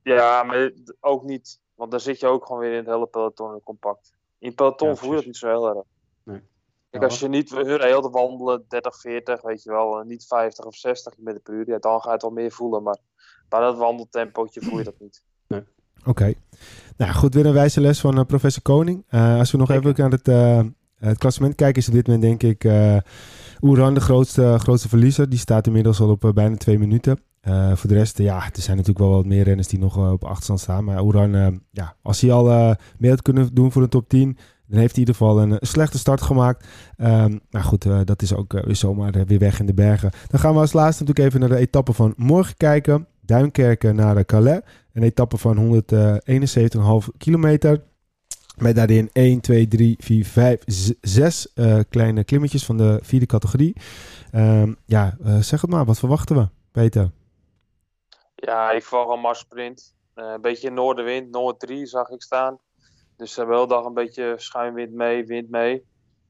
Ja, 0.03 0.43
maar 0.43 0.71
ook 1.01 1.23
niet. 1.23 1.61
Want 1.75 1.91
dan 1.91 2.01
zit 2.01 2.21
je 2.21 2.27
ook 2.27 2.47
gewoon 2.47 2.61
weer 2.61 2.71
in 2.71 2.77
het 2.77 2.87
hele 2.87 3.07
peloton 3.07 3.61
compact. 3.63 4.13
In 4.39 4.47
het 4.47 4.57
peloton 4.57 4.89
Ja, 4.89 4.95
voel 4.95 5.11
je 5.11 5.17
dat 5.17 5.25
niet 5.25 5.37
zo 5.37 5.49
heel 5.49 5.69
erg. 5.69 5.85
Nee. 6.23 6.43
Kijk, 6.93 7.05
als 7.05 7.21
je 7.21 7.29
niet 7.29 7.51
heel 7.51 8.03
te 8.03 8.11
wandelen, 8.11 8.65
30, 8.69 8.97
40, 8.97 9.43
weet 9.43 9.63
je 9.63 9.71
wel, 9.71 10.01
en 10.01 10.07
niet 10.07 10.25
50 10.27 10.65
of 10.65 10.75
60 10.75 11.15
km 11.15 11.39
per 11.43 11.55
uur, 11.55 11.69
ja, 11.69 11.79
dan 11.79 12.01
ga 12.01 12.07
je 12.07 12.13
het 12.13 12.23
wel 12.23 12.31
meer 12.31 12.53
voelen. 12.53 12.83
Maar 12.83 12.97
bij 13.49 13.61
dat 13.61 13.77
wandeltempootje 13.77 14.61
voel 14.61 14.79
je 14.79 14.85
dat 14.85 14.99
niet. 14.99 15.23
Oké. 16.05 16.33
Nou 16.97 17.13
goed, 17.13 17.35
weer 17.35 17.47
een 17.47 17.53
wijze 17.53 17.81
les 17.81 18.01
van 18.01 18.19
eh, 18.19 18.25
professor 18.25 18.63
Koning. 18.63 19.05
Eh, 19.09 19.39
als 19.39 19.51
we 19.51 19.59
nog 19.59 19.67
Zeker. 19.69 19.87
even 19.87 20.03
naar 20.03 20.11
het, 20.11 20.29
eh, 20.29 20.61
het 21.09 21.19
klassement 21.19 21.55
kijken, 21.55 21.83
is 21.83 21.89
op 21.89 21.95
dit 21.95 22.07
moment 22.07 22.25
denk 22.25 22.43
ik 22.43 22.65
eh 22.65 22.97
Oeran 23.61 23.95
de 23.95 24.01
grootste, 24.01 24.57
grootste 24.59 24.89
verliezer. 24.89 25.29
Die 25.29 25.39
staat 25.39 25.67
inmiddels 25.67 26.01
al 26.01 26.11
op 26.11 26.25
eh, 26.25 26.33
bijna 26.33 26.57
twee 26.57 26.79
minuten. 26.79 27.21
Eh, 27.41 27.73
voor 27.77 27.89
de 27.89 27.95
rest, 27.95 28.19
eh, 28.19 28.25
ja, 28.27 28.37
er 28.37 28.51
zijn 28.63 28.77
natuurlijk 28.77 29.05
wel 29.05 29.15
wat 29.15 29.25
meer 29.27 29.45
renners 29.45 29.69
die 29.69 29.79
nog 29.79 29.97
eh, 29.97 30.13
op 30.13 30.25
achterstand 30.25 30.61
staan. 30.61 30.85
Maar 30.85 31.03
Oeran, 31.03 31.35
eh, 31.35 31.47
ja, 31.71 31.97
als 32.03 32.21
hij 32.21 32.33
al 32.33 32.51
eh, 32.51 32.75
meer 32.99 33.11
had 33.11 33.23
kunnen 33.23 33.55
doen 33.55 33.73
voor 33.73 33.83
de 33.83 33.89
top 33.89 34.09
10, 34.09 34.39
Dan 34.73 34.81
heeft 34.81 34.97
hij 34.97 35.05
in 35.05 35.09
ieder 35.09 35.15
geval 35.15 35.41
een, 35.41 35.57
slechte 35.61 35.99
start 35.99 36.23
gemaakt. 36.23 36.67
Maar 37.51 37.65
goed, 37.65 38.07
dat 38.07 38.23
is 38.23 38.35
ook 38.35 38.53
weer 38.53 38.77
zomaar 38.77 39.13
weer 39.27 39.39
weg 39.39 39.61
in 39.61 39.67
de 39.67 39.75
bergen. 39.75 40.11
Dan 40.29 40.41
gaan 40.41 40.55
we 40.55 40.61
als 40.61 40.73
laatste 40.73 41.03
natuurlijk 41.05 41.29
even 41.29 41.41
naar 41.41 41.59
de 41.59 41.65
etappe 41.65 41.93
van 41.93 42.15
morgen 42.17 42.57
kijken. 42.57 43.07
Duinkerken 43.21 43.95
naar 43.95 44.25
Calais. 44.25 44.61
Een 44.93 45.03
etappe 45.03 45.39
van 45.39 45.85
171,5 47.05 47.17
kilometer. 47.19 47.83
Met 48.57 48.77
daarin 48.77 49.11
1, 49.13 49.41
2, 49.41 49.69
3, 49.69 49.97
4, 50.01 50.25
5, 50.25 50.63
6 51.01 51.53
kleine 51.89 52.25
klimmetjes 52.25 52.65
van 52.65 52.77
de 52.77 52.99
vierde 53.03 53.27
categorie. 53.27 53.77
Um, 54.35 54.77
ja, 54.85 55.17
zeg 55.41 55.61
het 55.61 55.71
maar, 55.71 55.85
wat 55.85 55.99
verwachten 55.99 56.37
we, 56.37 56.49
Peter? 56.71 57.11
Ja, 58.35 58.71
ik 58.71 58.85
verwacht 58.85 59.11
een 59.11 59.21
marssprint. 59.21 59.95
Uh, 60.17 60.33
een 60.35 60.41
beetje 60.41 60.71
noordenwind, 60.71 61.31
noord 61.31 61.61
3 61.61 61.87
zag 61.87 62.09
ik 62.11 62.23
staan. 62.23 62.59
Dus 63.17 63.39
uh, 63.39 63.47
wel 63.47 63.67
dag 63.67 63.85
een 63.85 63.95
beetje 63.95 64.35
schuimwind 64.37 64.93
mee, 64.93 65.27
wind 65.27 65.51
mee. 65.51 65.85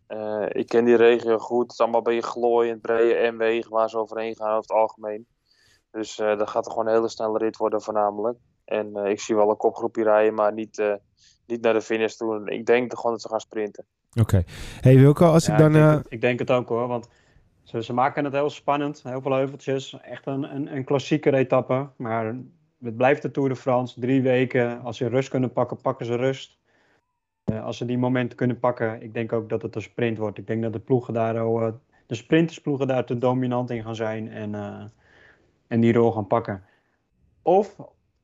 Uh, 0.08 0.46
ik 0.48 0.66
ken 0.66 0.84
die 0.84 0.96
regio 0.96 1.38
goed. 1.38 1.62
Het 1.62 1.72
is 1.72 1.80
allemaal 1.80 1.98
een 1.98 2.14
beetje 2.14 2.30
glooiend, 2.30 2.80
brede 2.80 3.14
en 3.14 3.36
wegen 3.36 3.70
waar 3.70 3.90
ze 3.90 3.98
overheen 3.98 4.36
gaan 4.36 4.48
over 4.48 4.60
het 4.60 4.70
algemeen. 4.70 5.26
Dus 5.90 6.16
dat 6.16 6.48
gaat 6.48 6.66
er 6.66 6.70
gewoon 6.70 6.86
een 6.86 6.94
hele 6.94 7.08
snelle 7.08 7.38
rit 7.38 7.56
worden 7.56 7.82
voornamelijk. 7.82 8.38
En 8.64 8.96
ik 8.96 9.20
zie 9.20 9.34
wel 9.34 9.50
een 9.50 9.56
kopgroepje 9.56 10.02
rijden, 10.02 10.34
maar 10.34 10.52
niet, 10.52 10.98
niet 11.46 11.60
naar 11.60 11.72
de 11.72 11.80
finish 11.80 12.14
toe. 12.14 12.50
Ik 12.50 12.66
denk 12.66 12.96
gewoon 12.96 13.12
dat 13.12 13.20
ze 13.20 13.28
gaan 13.28 13.40
sprinten. 13.40 13.84
Oké. 14.12 14.20
Okay. 14.20 14.44
Hey 14.80 14.96
Wilco, 14.96 15.26
als 15.26 15.46
ja, 15.46 15.52
ik 15.52 15.58
dan... 15.58 15.74
Ik 15.74 15.80
denk, 15.82 16.02
het, 16.02 16.12
ik 16.12 16.20
denk, 16.20 16.38
het, 16.38 16.50
ook 16.50 16.68
hoor, 16.68 16.88
want 16.88 17.08
ze, 17.62 17.82
ze, 17.82 17.92
maken 17.92 18.24
het 18.24 18.32
heel 18.32 18.50
spannend. 18.50 19.02
Heel 19.02 19.20
veel 19.20 19.32
heuveltjes. 19.32 20.00
Echt 20.00 20.26
een, 20.26 20.54
een, 20.54 20.76
een 20.76 20.84
klassieke 20.84 21.36
etappe. 21.36 21.88
Maar 21.96 22.36
het 22.80 22.96
blijft 22.96 23.22
de 23.22 23.30
Tour 23.30 23.48
de 23.48 23.56
France. 23.56 24.00
Drie 24.00 24.22
weken. 24.22 24.82
Als 24.82 24.96
ze 24.96 25.08
rust 25.08 25.28
kunnen 25.28 25.52
pakken, 25.52 25.80
pakken 25.80 26.06
ze 26.06 26.16
rust. 26.16 26.58
Uh, 27.44 27.64
als 27.64 27.76
ze 27.76 27.84
die 27.84 27.98
momenten 27.98 28.36
kunnen 28.36 28.58
pakken, 28.58 29.02
ik 29.02 29.14
denk 29.14 29.32
ook 29.32 29.48
dat 29.48 29.62
het 29.62 29.74
een 29.74 29.82
sprint 29.82 30.18
wordt. 30.18 30.38
Ik 30.38 30.46
denk 30.46 30.62
dat 30.62 30.72
de 30.72 30.78
ploegen 30.78 31.14
daar, 31.14 31.34
uh, 31.34 31.68
de 32.06 32.14
sprintersploegen 32.14 32.86
daar 32.86 33.04
te 33.04 33.18
dominant 33.18 33.70
in 33.70 33.82
gaan 33.82 33.94
zijn 33.94 34.30
en, 34.30 34.52
uh, 34.52 34.84
en 35.66 35.80
die 35.80 35.92
rol 35.92 36.12
gaan 36.12 36.26
pakken. 36.26 36.64
Of, 37.42 37.76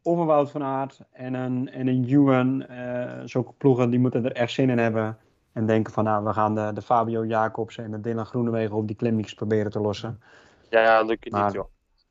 of 0.02 0.18
een 0.18 0.26
Wout 0.26 0.50
van 0.50 0.62
Aert 0.62 1.00
en 1.12 1.34
een, 1.34 1.70
en 1.70 1.86
een 1.86 2.04
Ewan, 2.04 2.66
zulke 3.28 3.52
ploegen 3.52 3.90
die 3.90 4.00
moeten 4.00 4.24
er 4.24 4.32
echt 4.32 4.52
zin 4.52 4.70
in 4.70 4.78
hebben. 4.78 5.18
En 5.52 5.66
denken 5.66 5.92
van 5.92 6.04
nou, 6.04 6.24
we 6.24 6.32
gaan 6.32 6.54
de, 6.54 6.70
de 6.74 6.82
Fabio 6.82 7.26
Jacobs 7.26 7.78
en 7.78 7.90
de 7.90 8.00
Dylan 8.00 8.26
Groenewegen 8.26 8.76
op 8.76 8.86
die 8.86 8.96
klimmetjes 8.96 9.34
proberen 9.34 9.70
te 9.70 9.80
lossen. 9.80 10.20
Ja, 10.68 10.80
ja 10.80 11.02
lukt 11.02 11.24
het 11.24 11.32
niet 11.32 11.52
joh. 11.52 11.66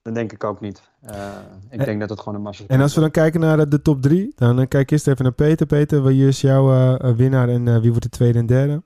Dat 0.08 0.16
denk 0.16 0.32
ik 0.32 0.44
ook 0.44 0.60
niet. 0.60 0.82
Uh, 1.04 1.38
ik 1.70 1.80
en, 1.80 1.86
denk 1.86 2.00
dat 2.00 2.10
het 2.10 2.20
gewoon 2.20 2.36
een 2.36 2.42
massa 2.42 2.64
En 2.68 2.82
als 2.82 2.96
we 2.96 3.02
dan 3.02 3.12
kijken 3.12 3.40
naar 3.40 3.58
de, 3.58 3.68
de 3.68 3.82
top 3.82 4.02
drie, 4.02 4.34
dan 4.36 4.60
uh, 4.60 4.68
kijk 4.68 4.92
eerst 4.92 5.08
even 5.08 5.24
naar 5.24 5.34
Peter. 5.34 5.66
Peter, 5.66 6.04
wie 6.04 6.28
is 6.28 6.42
jouw 6.42 6.72
uh, 6.72 7.16
winnaar 7.16 7.50
en 7.50 7.82
wie 7.82 7.90
wordt 7.90 8.04
de 8.04 8.10
tweede 8.10 8.40
en 8.40 8.46
derde? 8.46 8.84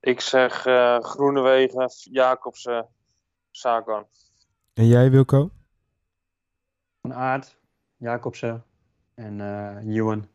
Ik 0.00 0.20
zeg 0.20 0.52
Groenewegen, 1.00 1.90
Jacobsen, 2.10 2.86
Sagan. 3.50 4.06
En 4.74 4.86
jij 4.86 5.10
Wilco? 5.10 5.50
Van 7.02 7.14
Aert, 7.14 7.58
Jacobsen 7.96 8.64
en 9.14 9.40
Ewan. 9.88 10.28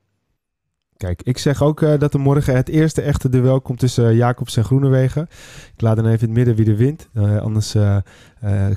Kijk, 1.01 1.22
ik 1.24 1.38
zeg 1.38 1.63
ook 1.63 1.81
uh, 1.81 2.00
dat 2.00 2.13
er 2.13 2.20
morgen 2.20 2.55
het 2.55 2.70
eerste 2.70 3.01
echte 3.01 3.29
duel 3.29 3.62
komt 3.62 3.79
tussen 3.79 4.12
uh, 4.12 4.17
Jacobs 4.17 4.58
en 4.58 4.63
Groenewegen. 4.63 5.27
Ik 5.75 5.81
laat 5.81 5.96
dan 5.96 6.05
even 6.05 6.20
in 6.20 6.25
het 6.25 6.38
midden 6.38 6.55
wie 6.55 6.65
er 6.65 6.75
wint. 6.75 7.10
Uh, 7.13 7.38
anders 7.38 7.72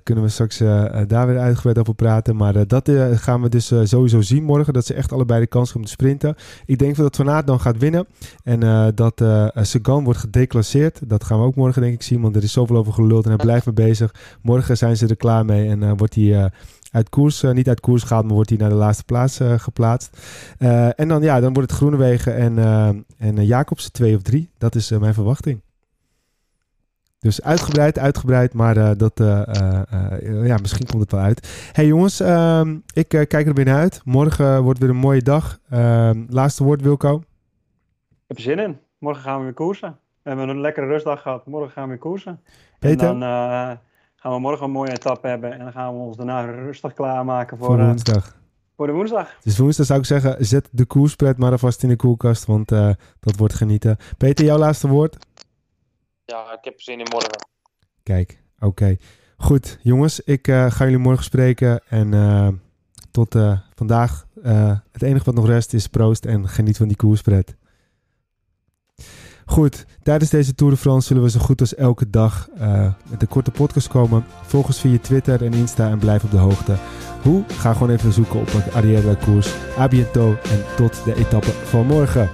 kunnen 0.03 0.25
we 0.25 0.31
straks 0.31 0.59
daar 1.07 1.27
weer 1.27 1.39
uitgebreid 1.39 1.79
over 1.79 1.95
praten. 1.95 2.37
Maar 2.37 2.67
dat 2.67 2.91
gaan 3.15 3.43
we 3.43 3.49
dus 3.49 3.73
sowieso 3.83 4.21
zien 4.21 4.45
morgen. 4.45 4.73
Dat 4.73 4.87
ze 4.87 4.95
echt 4.95 5.13
allebei 5.13 5.41
de 5.41 5.47
kans 5.47 5.75
om 5.75 5.85
te 5.85 5.91
sprinten. 5.91 6.35
Ik 6.67 6.79
denk 6.79 6.97
dat 6.97 7.17
Van 7.17 7.31
Aert 7.31 7.47
dan 7.47 7.61
gaat 7.61 7.79
winnen. 7.79 8.07
En 8.45 8.61
dat 8.95 9.23
Sagan 9.55 10.05
wordt 10.05 10.19
gedeclasseerd. 10.19 11.01
Dat 11.09 11.25
gaan 11.25 11.39
we 11.39 11.45
ook 11.45 11.55
morgen 11.55 11.83
denk 11.83 11.95
ik 11.95 12.03
zien. 12.03 12.21
Want 12.21 12.37
er 12.37 12.43
is 12.43 12.53
zoveel 12.53 12.77
over 12.77 12.93
geluld 12.93 13.25
en 13.25 13.31
hij 13.31 13.45
blijft 13.45 13.67
me 13.67 13.73
bezig. 13.73 14.15
Morgen 14.43 14.77
zijn 14.77 14.97
ze 14.97 15.07
er 15.07 15.17
klaar 15.17 15.45
mee 15.45 15.69
en 15.69 15.97
wordt 15.97 16.15
hij 16.15 16.51
uit 16.95 17.09
koers, 17.09 17.43
uh, 17.43 17.51
niet 17.51 17.69
uit 17.69 17.81
koers 17.81 18.03
gehaald, 18.03 18.25
maar 18.25 18.35
wordt 18.35 18.51
hij 18.51 18.59
naar 18.59 18.69
de 18.69 18.75
laatste 18.75 19.05
plaats 19.05 19.41
uh, 19.41 19.59
geplaatst. 19.59 20.19
Uh, 20.59 21.01
en 21.01 21.09
dan, 21.09 21.23
ja, 21.23 21.41
dan 21.41 21.53
wordt 21.53 21.71
het 21.71 21.79
Groenewegen 21.79 22.37
en, 22.37 22.59
en 23.19 23.45
Jacobsen 23.45 23.93
twee 23.93 24.17
of 24.17 24.23
drie. 24.23 24.51
Dat 24.59 24.75
is 24.75 24.91
mijn 24.91 25.15
verwachting. 25.15 25.61
Dus 27.19 27.43
uitgebreid, 27.43 27.99
uitgebreid, 27.99 28.53
maar 28.53 28.97
dat, 28.97 29.13
ja, 30.23 30.57
misschien 30.61 30.87
komt 30.87 31.03
het 31.03 31.13
wel 31.13 31.21
uit. 31.21 31.71
hey 31.73 31.87
jongens, 31.87 32.21
ehm, 32.21 32.77
ik 32.93 33.09
kijk 33.09 33.47
er 33.47 33.53
binnen 33.53 33.75
uit. 33.75 34.01
Morgen 34.05 34.63
wordt 34.63 34.79
weer 34.79 34.89
een 34.89 34.97
mooie 34.97 35.23
dag. 35.23 35.59
Ehm, 35.71 36.25
laatste 36.29 36.65
woord, 36.65 36.83
Wilco. 36.83 37.17
Ik 37.17 37.25
heb 38.27 38.37
er 38.37 38.43
zin 38.43 38.59
in. 38.59 38.79
Morgen 38.99 39.23
gaan 39.23 39.39
we 39.39 39.45
weer 39.45 39.55
koersen. 39.55 39.99
We 40.23 40.29
hebben 40.29 40.49
een 40.49 40.61
lekkere 40.61 40.87
rustdag 40.87 41.23
gehad. 41.23 41.47
Morgen 41.47 41.71
gaan 41.71 41.83
we 41.83 41.89
weer 41.89 41.99
koersen. 41.99 42.41
Peter? 42.79 43.09
En 43.09 43.21
dan 43.21 43.79
gaan 44.25 44.33
we 44.33 44.41
morgen 44.41 44.65
een 44.65 44.71
mooie 44.71 44.93
etappe 44.93 45.29
hebben. 45.29 45.53
En 45.53 45.59
dan 45.59 45.73
gaan 45.73 45.95
we 45.95 46.01
ons 46.01 46.17
daarna 46.17 46.45
rustig 46.45 46.93
klaarmaken 46.93 47.59
voor, 47.59 47.67
voor 47.67 47.79
eh, 47.79 47.87
woensdag. 47.87 48.27
Uh, 48.27 48.33
voor 48.77 48.87
de 48.87 48.93
woensdag. 48.93 49.37
Dus 49.43 49.59
woensdag 49.59 49.87
zou 49.87 49.99
ik 49.99 50.07
zeggen, 50.07 50.45
zet 50.45 50.69
de 50.73 50.85
koerspret 50.85 51.39
maar 51.39 51.51
alvast 51.51 51.83
in 51.83 51.89
de 51.89 51.97
koelkast, 51.97 52.45
want 52.45 52.73
uh, 52.73 52.91
dat 53.21 53.37
wordt 53.37 53.55
genieten. 53.55 53.97
Peter, 54.19 54.45
jouw 54.45 54.59
laatste 54.59 54.89
woord? 54.89 55.27
Ja, 56.25 56.53
ik 56.53 56.65
heb 56.65 56.81
zin 56.81 56.99
in 56.99 57.07
morgen. 57.11 57.49
Kijk, 58.03 58.43
oké. 58.57 58.67
Okay. 58.67 58.99
Goed, 59.37 59.79
jongens, 59.83 60.21
ik 60.21 60.49
uh, 60.49 60.71
ga 60.71 60.85
jullie 60.85 60.99
morgen 60.99 61.25
spreken. 61.25 61.81
En 61.89 62.63
tot 63.11 63.37
vandaag. 63.75 64.27
het 64.93 65.03
enige 65.03 65.25
wat 65.25 65.35
nog 65.35 65.47
rest 65.47 65.73
is 65.73 65.87
proost 65.87 66.25
en 66.25 66.49
geniet 66.49 66.77
van 66.77 66.89
die 66.89 66.97
koerspret. 66.97 67.57
Goed, 69.47 69.87
tijdens 70.03 70.31
deze 70.31 70.55
Tour 70.55 70.73
de 70.73 70.79
France 70.79 71.07
zullen 71.07 71.23
we 71.23 71.31
zo 71.31 71.41
goed 71.41 71.61
als 71.61 71.75
elke 71.75 72.11
dag 72.11 72.49
uh, 72.61 72.93
met 73.11 73.23
een 73.23 73.29
korte 73.29 73.51
podcast 73.51 73.89
komen. 73.89 74.25
Volg 74.43 74.67
ons 74.67 74.81
via 74.81 74.99
Twitter 74.99 75.45
en 75.45 75.53
Insta 75.53 75.91
en 75.91 75.99
blijf 75.99 76.25
op 76.25 76.31
de 76.31 76.37
hoogte. 76.37 76.77
Hoe? 77.23 77.45
Ga 77.49 77.73
gewoon 77.73 77.91
even 77.91 78.13
zoeken 78.13 78.41
op 78.41 78.53
het 78.53 78.75
Arrière 78.75 79.17
Koers. 79.17 79.55
A 79.79 79.89
bientôt 79.89 80.51
en 80.51 80.65
tot 80.77 81.05
de 81.05 81.15
etappe 81.17 81.51
van 81.51 81.87
morgen. 81.87 82.31